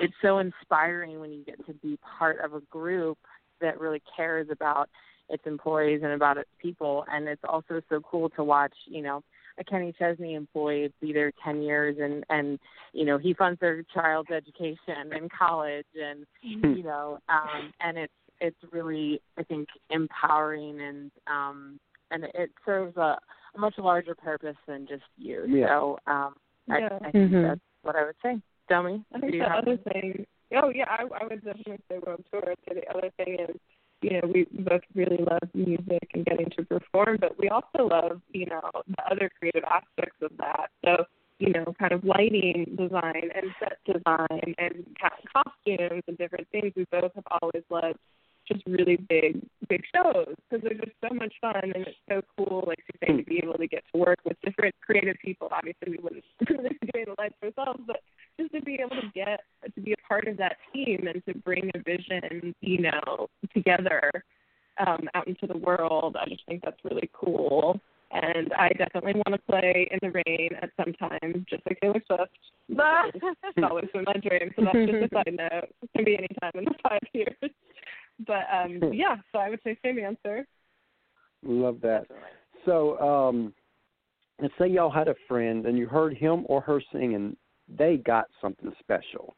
[0.00, 3.18] it's so inspiring when you get to be part of a group
[3.60, 4.90] that really cares about
[5.28, 9.22] its employees and about its people and it's also so cool to watch you know
[9.58, 12.58] a Kenny Chesney employee be there ten years and and
[12.92, 16.26] you know he funds their child's education and college and
[16.76, 21.78] you know um and it's it's really I think empowering and um
[22.10, 23.18] and it serves a,
[23.54, 25.44] a much larger purpose than just you.
[25.48, 25.68] Yeah.
[25.68, 26.34] So um
[26.70, 26.98] I, Yeah.
[27.02, 27.42] I think Mhm.
[27.48, 28.40] that's what I would say.
[28.68, 29.04] Dummy.
[29.14, 31.98] I do think you the have other thing, oh yeah, I, I would definitely say
[32.04, 32.54] World Tour.
[32.68, 33.56] So the other thing is,
[34.02, 38.20] you know, we both really love music and getting to perform, but we also love,
[38.32, 40.70] you know, the other creative aspects of that.
[40.84, 41.04] So,
[41.38, 44.86] you know, kind of lighting design and set design and
[45.32, 46.72] costumes and different things.
[46.76, 47.98] We both have always loved
[48.46, 52.64] just really big, big shows because they're just so much fun and it's so cool,
[52.66, 55.48] like you say, to be able to get to work with different creative people.
[55.50, 58.00] Obviously, we wouldn't doing the lights ourselves, but
[58.38, 59.40] just to be able to get
[59.74, 64.10] to be a part of that team and to bring a vision, you know, together
[64.84, 66.16] um, out into the world.
[66.20, 67.80] I just think that's really cool.
[68.12, 72.02] And I definitely want to play in the rain at some time, just like Taylor
[72.06, 72.30] Swift.
[73.56, 75.68] It's always been my dream, so that's just a side note.
[75.82, 77.52] It can be any time in the five years.
[78.26, 80.46] But um yeah, so I would say same answer.
[81.42, 82.06] Love that.
[82.64, 83.54] So, um,
[84.40, 87.36] let's say y'all had a friend and you heard him or her sing and
[87.68, 89.34] they got something special,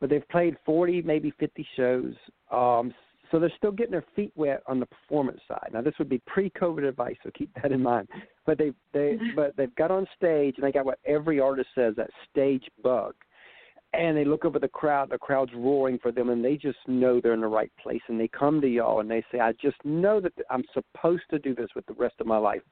[0.00, 2.14] but they've played 40, maybe 50 shows.
[2.50, 2.92] Um,
[3.32, 5.70] so they're still getting their feet wet on the performance side.
[5.72, 8.08] Now, this would be pre-COVID advice, so keep that in mind.
[8.44, 11.94] But they they but they've got on stage and they got what every artist says
[11.96, 13.14] that stage bug.
[13.94, 17.20] And they look over the crowd, the crowd's roaring for them, and they just know
[17.20, 18.00] they're in the right place.
[18.08, 21.38] And they come to y'all and they say, I just know that I'm supposed to
[21.38, 22.62] do this with the rest of my life.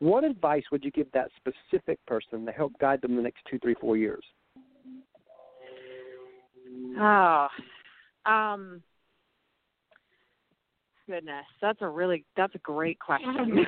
[0.00, 3.58] What advice would you give that specific person to help guide them the next two,
[3.58, 4.24] three, four years?
[7.00, 7.48] Oh,
[8.26, 8.82] um,
[11.06, 13.66] goodness, that's a really that's a great question.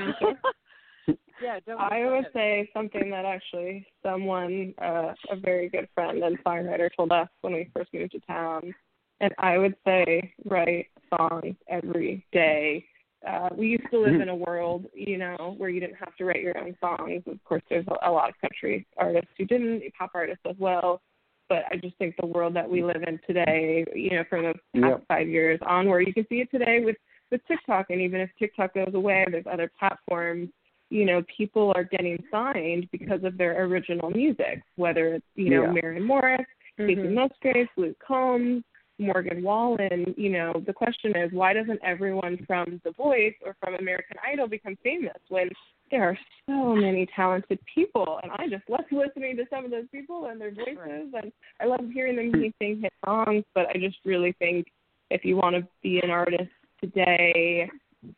[1.43, 6.43] yeah, don't I would say something that actually someone, uh, a very good friend and
[6.45, 8.74] songwriter, told us when we first moved to town.
[9.20, 12.85] And I would say write songs every day.
[13.26, 14.22] Uh, we used to live Mhm.
[14.22, 17.22] in a world, you know, where you didn't have to write your own songs.
[17.26, 21.02] Of course, there's a, a lot of country artists who didn't, pop artists as well.
[21.48, 24.54] But I just think the world that we live in today, you know, from the
[24.80, 25.04] past Yep.
[25.08, 26.96] five years onward, you can see it today with
[27.30, 30.50] with TikTok, and even if TikTok goes away, there's other platforms
[30.90, 35.62] you know, people are getting signed because of their original music, whether it's, you know,
[35.62, 35.70] Yeah.
[35.70, 36.44] Maren Morris,
[36.78, 37.14] Kacey Mhm.
[37.14, 38.64] Musgraves, Luke Combs,
[39.01, 43.74] Morgan Wallen, you know, the question is why doesn't everyone from The Voice or from
[43.74, 45.48] American Idol become famous when
[45.90, 49.86] there are so many talented people and I just love listening to some of those
[49.90, 53.96] people and their voices and I love hearing them sing hit songs, but I just
[54.05, 54.66] really think
[55.11, 57.68] if you want to be an artist today,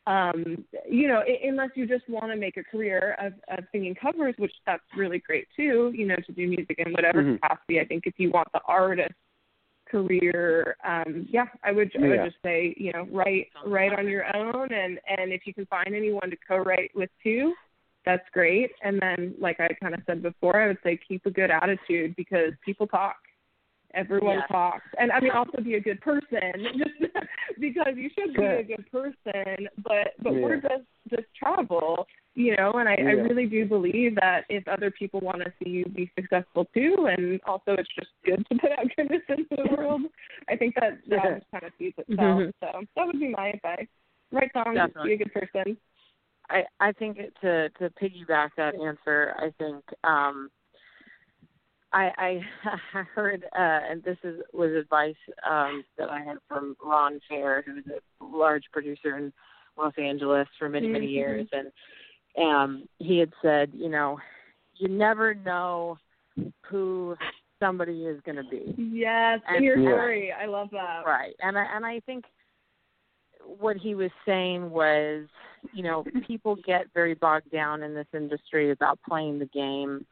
[0.05, 4.35] um, you know, unless you just want to make a career of, of singing covers,
[4.37, 7.41] which that's really great too, you know, to do music in whatever Mhm.
[7.41, 7.79] capacity.
[7.79, 9.13] I think if you want the artist
[9.93, 12.25] career, um, yeah, I would I would Yeah.
[12.25, 15.93] just say, you know, write write on your own and and if you can find
[15.93, 17.53] anyone to co-write with too,
[18.05, 18.71] that's great.
[18.83, 22.15] And then like I kind of said before, I would say keep a good attitude
[22.15, 23.17] because people talk.
[23.93, 24.47] Everyone Yes.
[24.51, 24.89] talks.
[24.99, 26.97] And I mean also be a good person just
[27.59, 28.67] because you should be a Good.
[28.75, 30.41] good person, but but Yeah.
[30.45, 34.89] word does does travel, you know, and I, I really do believe that if other
[34.89, 38.71] people want to see you be successful too and also it's just good to put
[38.71, 40.01] out goodness into the world,
[40.49, 41.33] I think that that Yeah.
[41.39, 42.41] just kind of feeds itself.
[42.41, 42.51] Mhm.
[42.59, 43.87] So that would be my advice.
[44.31, 45.09] Write songs, Definitely.
[45.09, 45.77] be a good person.
[46.49, 50.49] I I think to to piggyback that answer, I think um
[51.93, 52.41] I
[52.95, 55.15] I heard uh and this is was advice
[55.47, 59.31] um that I had from Ron Fair, who was a large producer in
[59.77, 61.11] Los Angeles for many, many Mhm.
[61.13, 61.71] years and
[62.41, 64.19] um he had said, you know,
[64.77, 65.97] you never know
[66.63, 67.15] who
[67.59, 68.73] somebody is going to be.
[68.77, 69.89] Yes, And- in your Yeah.
[69.89, 70.31] story.
[70.33, 71.03] I love that.
[71.05, 71.35] Right.
[71.41, 72.25] And I, and I think
[73.45, 75.27] what he was saying was,
[75.73, 80.05] you know, people get very bogged down in this industry about playing the game.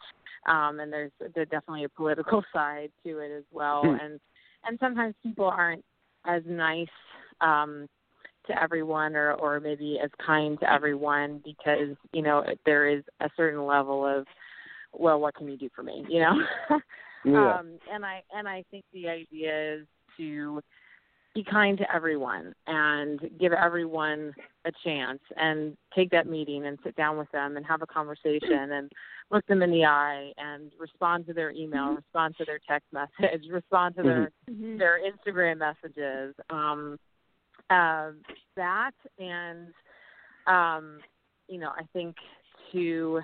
[0.48, 3.98] Um and there's there's definitely a political side to it as well Hmm.
[4.02, 4.20] and
[4.66, 5.84] and sometimes people aren't
[6.26, 6.88] as nice
[7.42, 7.88] um
[8.52, 13.30] to everyone or or maybe as kind to everyone because, you know, there is a
[13.36, 14.26] certain level of
[14.94, 16.36] well, what can you do for me, you know?
[17.24, 17.60] Yeah.
[17.60, 19.88] Um, and I and I think the idea is
[20.18, 20.60] to
[21.36, 24.34] be kind to everyone and give everyone
[24.66, 28.72] a chance and take that meeting and sit down with them and have a conversation
[28.72, 28.92] and
[29.30, 33.44] look them in the eye and respond to their email, respond to their text message,
[33.52, 34.78] respond to their Mhm.
[34.78, 36.36] their Instagram messages.
[36.50, 36.98] Um,
[37.72, 38.12] uh,
[38.56, 39.74] that and
[40.48, 41.00] um,
[41.48, 42.16] you know, I think
[42.72, 43.22] to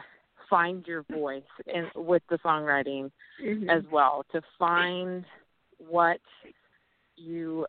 [0.50, 3.70] find your voice in with the songwriting Mhm.
[3.70, 5.26] as well to find
[5.78, 6.22] what
[7.18, 7.66] you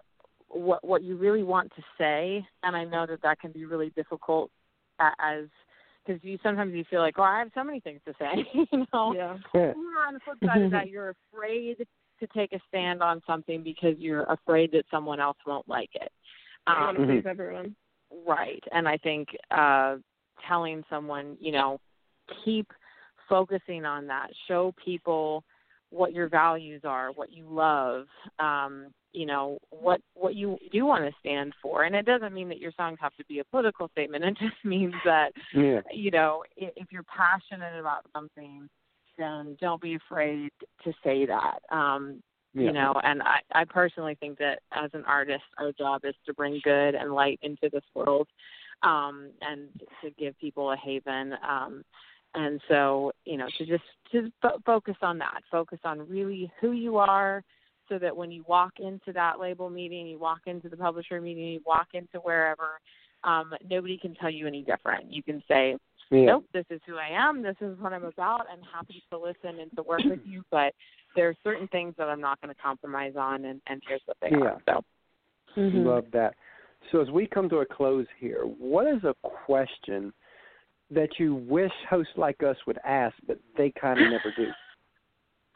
[0.48, 3.90] what what you really want to say and i know that that can be really
[3.90, 4.50] difficult
[5.18, 5.46] as
[6.06, 8.86] because you sometimes you feel like oh i have so many things to say you
[8.92, 9.36] know yeah.
[9.54, 9.72] Yeah.
[10.06, 11.86] on the flip side of that you're afraid
[12.20, 16.12] to take a stand on something because you're afraid that someone else won't like it
[16.68, 17.74] I want to um, please everyone.
[18.26, 18.62] Right.
[18.72, 19.96] And I think uh
[20.46, 21.80] telling someone, you know,
[22.44, 22.70] keep
[23.28, 24.28] focusing on that.
[24.46, 25.44] Show people
[25.90, 28.06] what your values are, what you love,
[28.38, 31.84] um, you know, what what you do want to stand for.
[31.84, 34.24] And it doesn't mean that your songs have to be a political statement.
[34.28, 35.80] It just means that Yeah.
[35.92, 38.68] you know, i- if you're passionate about something,
[39.16, 40.50] then don't be afraid
[40.84, 41.60] to say that.
[41.70, 42.22] Um,
[42.54, 42.62] Yeah.
[42.62, 46.32] you know and i i personally think that as an artist our job is to
[46.32, 48.26] bring good and light into this world
[48.82, 49.68] um and
[50.02, 51.84] to give people a haven um
[52.34, 56.72] and so you know to just to fo- focus on that focus on really who
[56.72, 57.42] you are
[57.88, 61.48] so that when you walk into that label meeting you walk into the publisher meeting
[61.48, 62.80] you walk into wherever
[63.24, 65.76] um nobody can tell you any different you can say
[66.10, 66.26] Yeah.
[66.26, 69.60] nope, this is who I am, this is what I'm about, I'm happy to listen
[69.60, 70.72] and to work with you, but
[71.18, 74.16] there are certain things that I'm not going to compromise on, and, and here's what
[74.22, 74.52] they Yeah.
[74.52, 74.62] are.
[74.66, 74.84] So,
[75.56, 75.86] Mm-hmm.
[75.86, 76.34] Love that.
[76.92, 80.12] So as we come to a close here, what is a question
[80.90, 84.46] that you wish hosts like us would ask, but they kind of never do?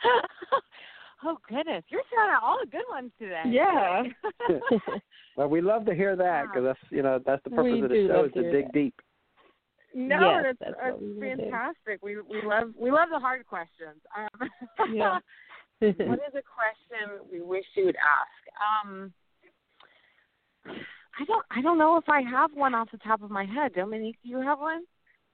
[1.24, 3.44] oh goodness, you're throwing out all the good ones today.
[3.46, 4.02] Yeah.
[5.36, 7.88] well, we love to hear that because that's you know that's the purpose We of
[7.90, 8.72] the show is to to dig that.
[8.72, 8.94] deep.
[9.94, 11.42] no, Yes, and it's, that's it's what we will do.
[11.42, 12.02] fantastic.
[12.02, 14.00] We we love we love the hard questions.
[14.16, 14.50] Um,
[14.92, 15.18] Yeah.
[15.82, 18.86] what is a question we wish you would ask?
[18.86, 19.12] Um,
[20.66, 23.74] I don't I don't know if I have one off the top of my head.
[23.74, 24.84] Dominique, do you have one?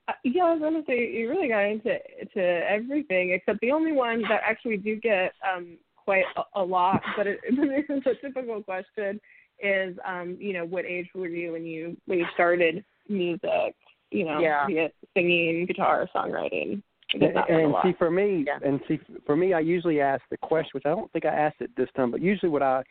[0.09, 1.99] Uh, yeah, I was gonna say you really got into
[2.35, 7.03] to everything except the only one that actually do get um quite a, a lot,
[7.17, 9.21] but it, it isn't a typical question.
[9.63, 13.75] Is um you know what age were you when you when you started music?
[14.11, 14.89] You know, Yeah.
[15.15, 16.83] singing, guitar, songwriting.
[17.15, 18.59] I get that one a And see, for me, Yeah.
[18.63, 21.61] and see, for me, I usually ask the question, which I don't think I asked
[21.61, 22.85] it this time, but usually what I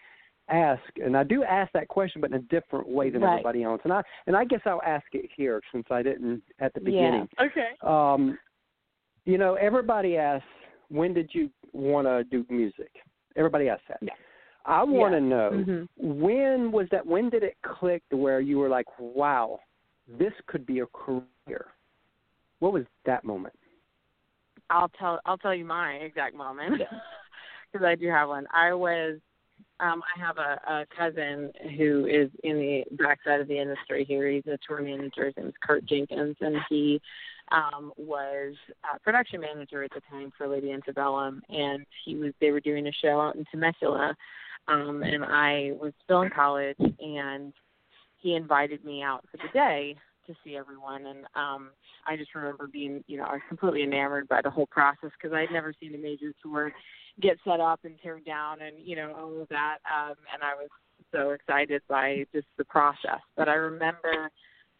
[0.49, 3.33] ask, and I do ask that question, but in a different way than Right.
[3.33, 3.81] everybody else.
[3.83, 6.85] And I and I guess I'll ask it here since I didn't at the Yeah.
[6.85, 7.29] beginning.
[7.39, 7.75] Okay.
[7.81, 8.39] Um,
[9.25, 10.47] you know, everybody asks,
[10.89, 12.91] when did you want to do music?
[13.35, 13.99] Everybody asks that.
[14.01, 14.13] Yeah.
[14.65, 15.27] I want to Yeah.
[15.27, 15.89] know Mhm.
[15.97, 17.05] when was that?
[17.05, 19.59] When did it click to where you were like, wow,
[20.07, 21.73] this could be a career?
[22.59, 23.57] What was that moment?
[24.69, 26.81] I'll tell I'll tell you my exact moment
[27.71, 28.45] because I do have one.
[28.53, 29.19] I was
[29.79, 34.29] um I have a, a cousin who is in the backside of the industry here.
[34.29, 35.25] He's a tour manager.
[35.25, 37.01] His name is Kurt Jenkins, and he
[37.51, 38.55] um was
[38.93, 42.87] a production manager at the time for Lady Antebellum, and he was they were doing
[42.87, 44.15] a show out in Temecula,
[44.67, 47.53] um, and I was still in college, and
[48.17, 49.95] he invited me out for the day
[50.27, 51.71] to see everyone, and um
[52.05, 55.35] I just remember being, you know, I was completely enamored by the whole process because
[55.35, 56.71] I'd never seen a major tour
[57.21, 59.77] get set up and tear down and, you know, all of that.
[59.91, 60.69] Um, and I was
[61.11, 63.19] so excited by just the process.
[63.35, 64.29] But I remember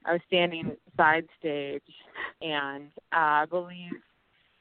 [0.05, 1.81] I was standing side stage
[2.41, 3.91] and uh, I believe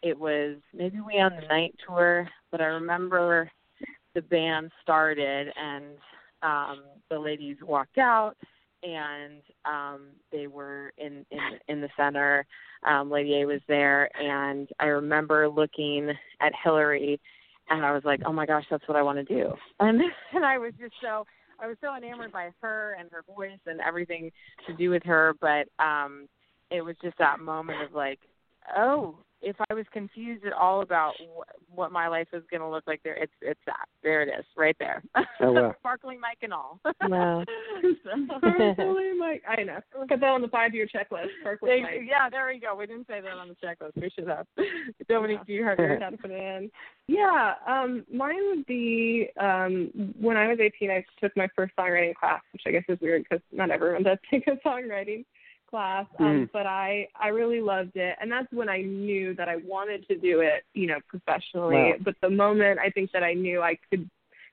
[0.02, 3.50] it was maybe we on the night tour, but I remember
[4.14, 5.84] the band started and
[6.42, 8.36] um the ladies walked out
[8.82, 12.46] and um they were in in in the center.
[12.86, 16.10] Um lady a was there and i remember looking
[16.40, 17.18] at hillary
[17.70, 19.52] and i was like oh my gosh that's what i want to do.
[19.80, 20.00] And
[20.32, 21.26] and i was just so
[21.58, 24.30] i was so enamored by her and her voice and everything
[24.66, 26.28] to do with her but um
[26.70, 28.20] it was just that moment of like
[28.76, 32.68] oh if I was confused at all about wh- what my life was going to
[32.68, 33.86] look like there, it's it's that.
[34.02, 35.02] There it is, right there.
[35.40, 35.74] Oh, wow.
[35.80, 36.80] Sparkling mic and all.
[37.02, 37.44] Wow.
[38.02, 39.42] Sparkly mic.
[39.46, 39.78] I know.
[40.08, 41.28] Put that on the five-year checklist.
[41.40, 42.08] Sparkly They- mic.
[42.08, 42.74] yeah, there we go.
[42.74, 43.92] We didn't say that on the checklist.
[44.00, 44.46] We should have.
[45.08, 46.02] Dominique, do you have figured yours?
[46.02, 46.70] out how to put it in.
[47.06, 52.14] Yeah, um, mine would be um, when I was 18, I took my first songwriting
[52.14, 55.24] class, which I guess is weird because not everyone does take a songwriting
[55.68, 56.06] class.
[56.18, 56.52] Um, Mhm.
[56.52, 60.16] But I I really loved it, and that's when I knew that I wanted to
[60.16, 61.92] do it, you know, professionally.
[61.92, 61.96] Wow.
[62.00, 64.08] But the moment I think that I knew I could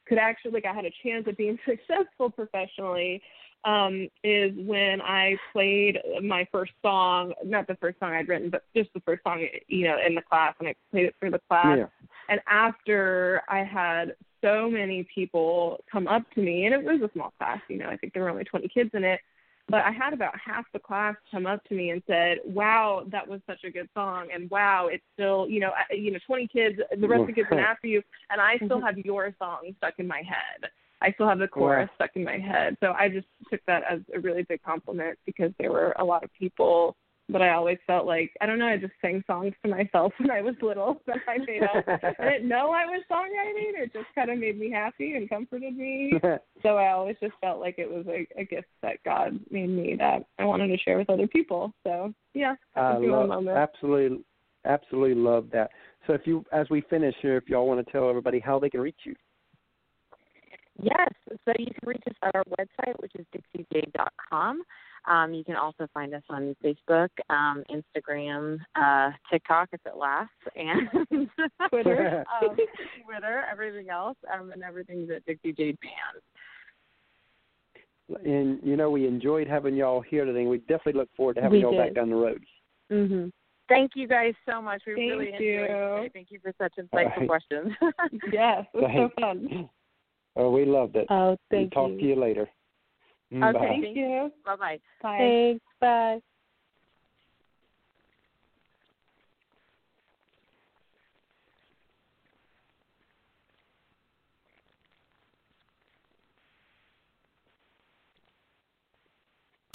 [0.05, 3.21] could actually like I had a chance at being successful professionally
[3.65, 8.63] um, is when I played my first song, not the first song I'd written, but
[8.75, 11.39] just the first song, you know, in the class, and I played it for the
[11.47, 11.77] class.
[11.77, 11.85] Yeah.
[12.29, 17.11] And after I had so many people come up to me, and it was a
[17.13, 19.21] small class, you know, I think there were only 20 kids in it,
[19.69, 23.27] but I had about half the class come up to me and said, "Wow, that
[23.27, 26.47] was such a good song," and "Wow, it's still, you know, I- you know, 20
[26.47, 28.85] kids, the rest of the kids went after you, and I still mm-hmm.
[28.85, 30.69] have your song stuck in my head."
[31.01, 31.95] I still have the chorus Wow.
[31.95, 32.77] stuck in my head.
[32.79, 36.23] So I just took that as a really big compliment because there were a lot
[36.23, 36.95] of people
[37.29, 40.31] but I always felt like I don't know, I just sang songs to myself when
[40.31, 41.85] I was little that I made up.
[42.19, 46.13] I didn't know I was songwriting, it just kinda made me happy and comforted me.
[46.61, 49.97] So I always just felt like it was a, a gift that God made me
[49.99, 51.73] that I wanted to share with other people.
[51.83, 53.57] So yeah, I would be my love, moment.
[53.57, 54.23] absolutely,
[54.63, 55.71] absolutely love that.
[56.07, 58.69] So if you, as we finish here, if y'all want to tell everybody how they
[58.69, 59.13] can reach you.
[60.81, 61.09] Yes.
[61.45, 64.63] So you can reach us at our website, which is dixiejade.com.
[65.05, 70.31] Um, you can also find us on Facebook, um, Instagram, uh, TikTok if it lasts,
[70.55, 70.89] and
[71.69, 72.23] Twitter.
[72.41, 72.55] um,
[73.05, 76.21] Twitter, everything else, um, and everything's at Dixie Jade Band.
[78.25, 80.41] And you know, we enjoyed having y'all here today.
[80.41, 82.43] and We definitely look forward to having We y'all back down the road.
[82.91, 83.31] Mhm.
[83.69, 84.83] Thank you guys so much.
[84.85, 85.63] We Thank really enjoyed you.
[86.05, 86.13] it.
[86.13, 87.27] Thank you for such insightful right.
[87.27, 87.73] questions.
[88.31, 89.15] Yes, it was so Thanks.
[89.51, 89.69] fun.
[90.35, 91.07] Oh, we loved it.
[91.09, 91.93] Oh, And thank talk you.
[91.95, 92.49] Talk to you later.
[93.33, 93.59] Mm, Okay.
[93.59, 93.79] bye.
[93.81, 94.31] Thank you.
[94.45, 94.79] bye bye.
[95.01, 95.17] Bye.
[95.17, 95.65] Thanks.
[95.81, 96.21] Bye.